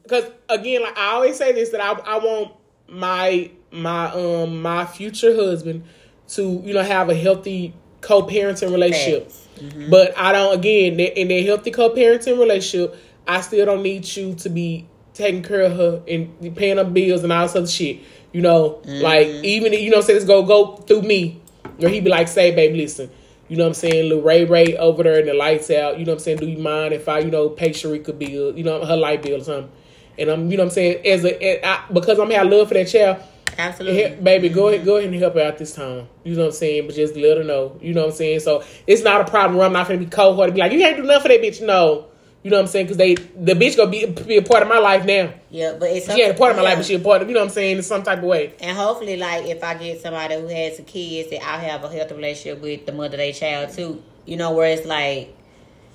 [0.02, 2.52] because again, like I always say this that I I want
[2.88, 5.84] my my um my future husband
[6.28, 9.30] to you know have a healthy co-parenting relationship.
[9.58, 9.90] Mm-hmm.
[9.90, 12.96] But I don't again in their healthy co-parenting relationship,
[13.26, 17.22] I still don't need you to be taking care of her and paying her bills
[17.22, 18.00] and all this other shit.
[18.32, 19.44] You know, like Mm-hmm.
[19.44, 21.40] even you know, say this go go through me,
[21.80, 23.10] or he be like, "Say, babe, listen."
[23.48, 24.08] You know what I'm saying?
[24.08, 25.98] Little Ray Ray over there and the lights out.
[25.98, 26.38] You know what I'm saying?
[26.38, 29.40] Do you mind if I, you know, pay Sharika bill, you know, her light bill
[29.40, 29.70] or something?
[30.18, 31.06] And I'm, you know what I'm saying?
[31.06, 33.18] As a, I, because I'm having love for that child,
[33.58, 34.02] absolutely.
[34.02, 36.08] Hey, baby, go ahead, go ahead and help her out this time.
[36.24, 36.86] You know what I'm saying?
[36.86, 37.78] But just let her know.
[37.82, 38.40] You know what I'm saying?
[38.40, 40.54] So it's not a problem where I'm not gonna be cold hearted.
[40.54, 41.64] Be like, you can't do nothing for that bitch.
[41.64, 42.06] No,
[42.44, 42.84] you know what I'm saying?
[42.86, 45.32] Because they, the bitch gonna be be a part of my life now.
[45.50, 46.68] Yeah, but it's She ain't a part of my yeah.
[46.68, 47.28] life, but she a part of.
[47.28, 47.78] You know what I'm saying?
[47.78, 48.52] In some type of way.
[48.60, 51.88] And hopefully, like, if I get somebody who has some kids, that I'll have a
[51.88, 54.02] healthy relationship with the mother of their child too.
[54.26, 55.34] You know, where it's like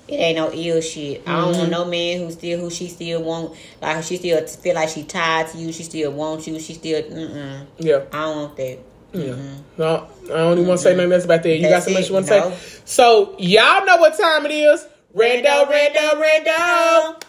[0.08, 1.22] it ain't no ill shit.
[1.28, 1.60] I don't Mm-hmm.
[1.60, 5.04] want no man who still who she still want like she still feel like she
[5.04, 5.72] tied to you.
[5.72, 6.60] She still wants you.
[6.60, 7.04] She still.
[7.04, 7.68] Mm-mm.
[7.78, 8.06] Yeah.
[8.12, 8.80] I don't want that.
[9.14, 9.36] Yeah.
[9.78, 11.56] No, I don't even want to say nothing else about that.
[11.56, 12.50] You got That's so much you want to no.
[12.52, 12.82] say?
[12.86, 14.86] So y'all know what time it is.
[15.16, 17.24] Rando, rando, rando.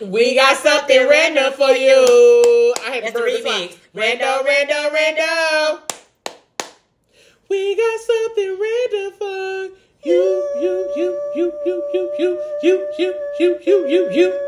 [0.00, 2.74] We got something random for you.
[2.84, 3.72] I had That's to the burn this remix.
[3.72, 3.78] out.
[3.94, 5.80] Rando, rando, rando.
[7.48, 9.68] We got something random for
[10.04, 10.22] you,
[10.60, 14.40] you, you, you, you, you, you, you, you, you, you, you, you.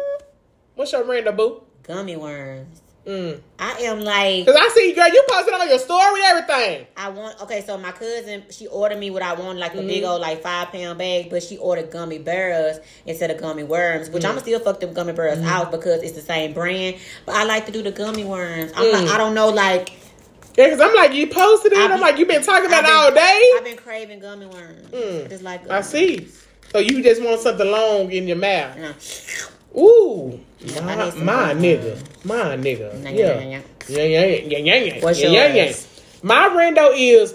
[0.74, 1.62] What's your random boo?
[1.82, 2.82] Gummy worms.
[3.06, 3.40] Mm.
[3.58, 6.86] I am like Cause I see, girl, you posted on your story, everything.
[6.96, 9.86] I want okay, so my cousin she ordered me what I want, like a Mm-hmm.
[9.88, 14.10] big old like five pound bag, but she ordered gummy bears instead of gummy worms,
[14.10, 14.30] which Mm.
[14.30, 16.96] I'ma still fuck them gummy bears out because it's the same brand.
[17.24, 18.70] But I like to do the gummy worms.
[18.76, 18.92] I'm Mm.
[18.92, 19.92] like I don't know, like
[20.58, 21.78] Yeah, cause I'm like, you posted it.
[21.78, 23.50] I I'm like, you've been talking about I've it all day.
[23.56, 24.88] I've been craving gummy worms.
[24.90, 25.24] Mm.
[25.24, 26.28] I just like I gummy see.
[26.70, 28.76] So you just want something long in your mouth.
[28.76, 29.50] worms.
[29.76, 30.40] Ooh,
[30.82, 33.02] my, my nigga, my nigga.
[33.16, 33.40] Yeah,
[33.88, 35.00] yeah, yeah, yeah, yeah, yeah.
[35.04, 35.72] What's yeah, yeah, yeah.
[36.22, 37.34] My rando is.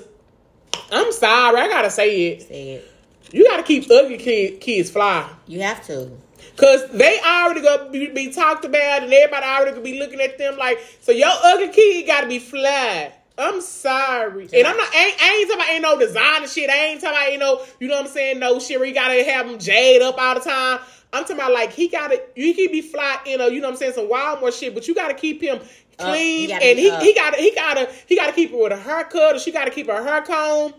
[0.92, 2.48] I'm sorry, I gotta say it.
[2.48, 2.92] Say it.
[3.32, 5.30] You gotta keep ugly kid, kids fly.
[5.48, 6.12] You have to.
[6.58, 10.38] Cause they already gonna be, be talked about, and everybody already gonna be looking at
[10.38, 13.12] them like, so your ugly kid gotta be fly.
[13.38, 14.88] I'm sorry, and I'm not.
[14.94, 16.70] I ain't, I ain't talking about ain't no designer shit.
[16.70, 18.40] I ain't talking about ain't no, you know what I'm saying?
[18.40, 20.80] No shit where you gotta have them jade up all the time.
[21.14, 23.74] I'm talking about like he gotta, you can be fly in a, you know what
[23.74, 25.60] I'm saying, some wild more shit, but you gotta keep him
[25.98, 27.02] Uh, clean, he and he up.
[27.02, 29.88] he gotta he gotta he gotta keep her with a haircut, or she gotta keep
[29.88, 30.74] her hair comb.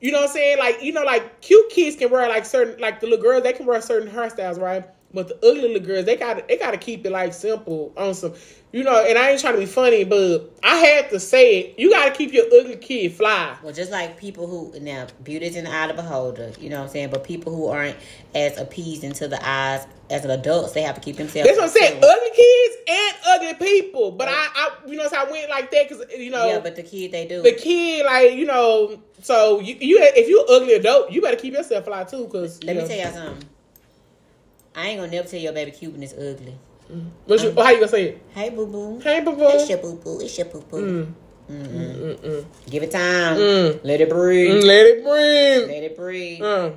[0.00, 0.58] You know what I'm saying?
[0.58, 3.52] Like, you know, like cute kids can wear like certain like the little girls, they
[3.52, 4.84] can wear certain hairstyles, right?
[5.12, 8.34] But the ugly little girls, they gotta they gotta keep it like simple on some
[8.74, 11.78] you know, and I ain't trying to be funny, but I had to say it.
[11.78, 13.56] You gotta keep your ugly kid fly.
[13.62, 16.78] Well, just like people who now beauty's in the eye of the beholder, you know
[16.78, 17.10] what I'm saying.
[17.10, 17.96] But people who aren't
[18.34, 21.46] as appeasing to the eyes as an adults, they have to keep themselves.
[21.46, 22.02] That's what I'm saying.
[22.02, 24.10] Ugly kids and ugly people.
[24.10, 26.74] But I, I you know, so I went like that because you know Yeah, but
[26.74, 27.42] the kid they do.
[27.42, 31.54] the kid, like you know, so you, you if you ugly adult, you better keep
[31.54, 32.26] yourself fly too.
[32.26, 32.88] Cause Let me know.
[32.88, 33.48] tell y'all something.
[34.74, 36.56] I ain't gonna never tell your baby Cuban is ugly.
[37.26, 38.22] What's your, how you gonna say it?
[38.34, 39.00] Hey boo boo.
[39.00, 39.48] Hey, boo boo.
[39.48, 40.20] It's your boo boo.
[40.20, 41.14] It's your boo boo.
[41.48, 42.44] Mm, mm, mm.
[42.70, 43.36] Give it time.
[43.36, 43.80] Mm.
[43.84, 44.62] Let it breathe.
[44.62, 45.68] Mm, Let it breathe.
[45.68, 46.42] Let it breathe.
[46.42, 46.70] Uh,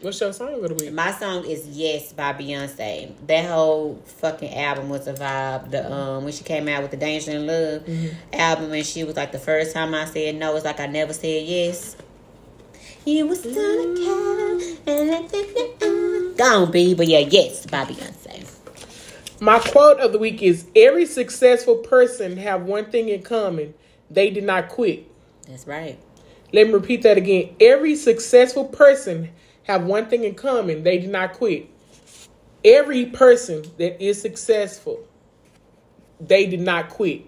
[0.00, 0.92] what's your song of the week?
[0.92, 3.12] My song is Yes by Beyonce.
[3.26, 5.70] That whole fucking album was a vibe.
[5.70, 8.34] The um when she came out with the Danger in Love Mm-hmm.
[8.34, 11.12] album and she was like the first time I said no, it's like I never
[11.12, 11.96] said yes.
[13.04, 18.47] You was still a cat and Gone B, but yeah, yes by Beyonce.
[19.40, 23.74] My quote of the week is every successful person have one thing in common.
[24.10, 25.06] They did not quit.
[25.46, 25.96] That's right.
[26.52, 27.54] Let me repeat that again.
[27.60, 29.30] Every successful person
[29.64, 30.82] have one thing in common.
[30.82, 31.68] They did not quit.
[32.64, 35.06] Every person that is successful,
[36.20, 37.24] they did not quit.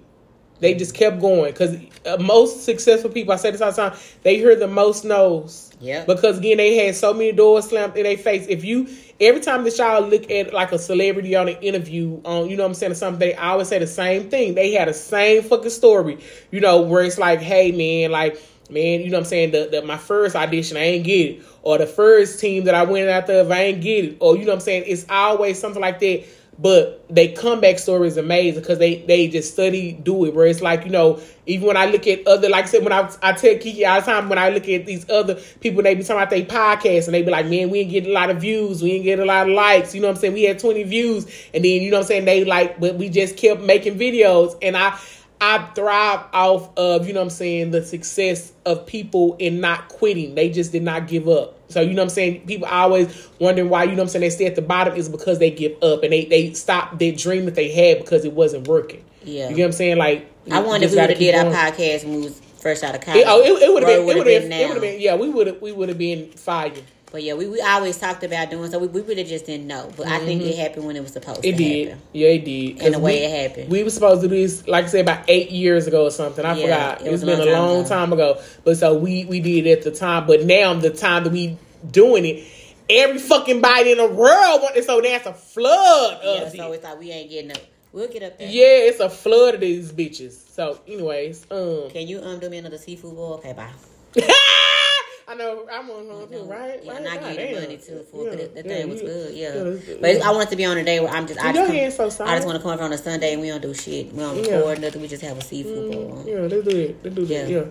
[0.60, 3.98] They just kept going because uh, most successful people, I say this all the time,
[4.22, 5.72] they hear the most no's.
[5.80, 6.04] Yeah.
[6.04, 8.46] Because again, they had so many doors slammed in their face.
[8.48, 8.88] If you
[9.18, 12.64] every time that y'all look at like a celebrity on an interview on, you know
[12.64, 14.54] what I'm saying, or something, they always say the same thing.
[14.54, 16.18] They had the same fucking story,
[16.50, 18.40] you know, where it's like, hey man, like
[18.70, 21.42] man, you know what I'm saying, the, the my first audition, I ain't get it,
[21.62, 24.44] or the first team that I went after, if I ain't get it, or you
[24.44, 26.24] know what I'm saying, it's always something like that
[26.60, 30.60] but they comeback story is amazing because they they just study do it where it's
[30.60, 33.32] like you know even when I look at other like I said when I I
[33.32, 36.16] tell Kiki all the time when I look at these other people they be talking
[36.16, 38.82] about they podcast and they be like man we ain't get a lot of views.
[38.82, 39.94] We ain't get a lot of likes.
[39.94, 40.34] You know what I'm saying?
[40.34, 41.24] We had 20 views.
[41.54, 42.24] And then you know what I'm saying?
[42.26, 44.56] They like but we just kept making videos.
[44.60, 44.98] And I
[45.40, 49.88] I thrive off of, you know what I'm saying, the success of people in not
[49.88, 50.34] quitting.
[50.34, 51.56] They just did not give up.
[51.70, 52.46] So, you know what I'm saying?
[52.46, 55.08] People always wondering why, you know what I'm saying, they stay at the bottom is
[55.08, 58.32] because they give up and they, they stop their dream that they had because it
[58.32, 59.04] wasn't working.
[59.22, 59.44] Yeah.
[59.44, 59.98] You know what I'm saying?
[59.98, 62.94] Like, I wonder if we would have did our podcast when we was fresh out
[62.94, 63.20] of college.
[63.20, 64.56] It, oh, it, it would have been, it would have been, now.
[64.56, 66.72] it would have been, yeah, we would have, we would have been fire.
[67.12, 68.78] But yeah, we, we always talked about doing so.
[68.78, 69.90] We, we really just didn't know.
[69.96, 71.48] But I think it happened when it was supposed to.
[71.48, 71.88] It to did.
[71.88, 72.02] happen.
[72.12, 72.80] Yeah, it did.
[72.82, 73.70] And the way we- it happened.
[73.70, 76.44] We were supposed to do this, like I said, about eight years ago or something.
[76.44, 77.06] I Yeah, forgot.
[77.06, 78.40] it It's been a long time time ago.
[78.64, 80.26] But so we we did it at the time.
[80.26, 81.58] But now the time that we
[81.90, 82.44] doing it,
[82.88, 84.84] every fucking body in the world want it.
[84.84, 86.76] So that's a flood Yeah, of so it.
[86.76, 87.58] it's like we ain't getting up.
[87.92, 88.48] We'll get up there.
[88.48, 90.30] Yeah, it's a flood of these bitches.
[90.54, 93.42] So, anyways, um, Can you um do me another seafood bowl?
[93.44, 93.72] Okay, bye.
[95.30, 96.80] I know I'm on her too, right?
[96.82, 96.98] Yeah, right?
[97.00, 98.88] and I God give you the money too for Yeah, but that, that yeah, thing
[98.88, 99.34] was good.
[99.34, 101.38] Yeah, but I want it to be on a day where I'm just.
[101.38, 103.46] I just, come, so I just want to come over on a Sunday and we
[103.46, 104.12] don't do shit.
[104.12, 104.56] We don't Yeah.
[104.56, 105.00] record nothing.
[105.00, 106.24] We just have a seafood bowl.
[106.26, 107.02] Yeah, they do it.
[107.04, 107.48] They do that.
[107.48, 107.64] Yeah,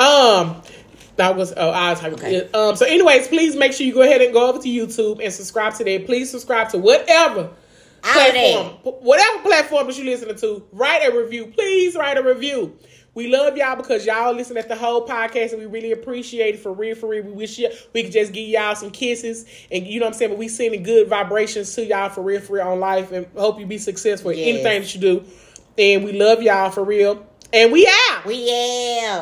[0.00, 0.04] Yeah.
[0.04, 0.62] Um,
[1.14, 2.14] that was oh I was talking.
[2.18, 2.50] Okay.
[2.52, 2.74] Um.
[2.74, 5.74] So, anyways, please make sure you go ahead and go over to YouTube and subscribe
[5.74, 6.06] to that.
[6.06, 7.50] Please subscribe to whatever
[8.02, 8.66] platform,
[9.04, 10.64] whatever platform that you listening to.
[10.72, 11.46] Write a review.
[11.46, 12.76] Please write a review.
[13.14, 16.60] We love y'all because y'all listen at the whole podcast and we really appreciate it
[16.60, 17.22] for real, for real.
[17.22, 20.18] We wish you, we could just give y'all some kisses and you know what I'm
[20.18, 23.26] saying, but we sending good vibrations to y'all for real, for real on life and
[23.36, 24.48] hope you be successful in Yes.
[24.48, 25.24] anything that you do.
[25.78, 27.24] And we love y'all for real.
[27.52, 28.24] And we out.
[28.24, 29.12] We yeah.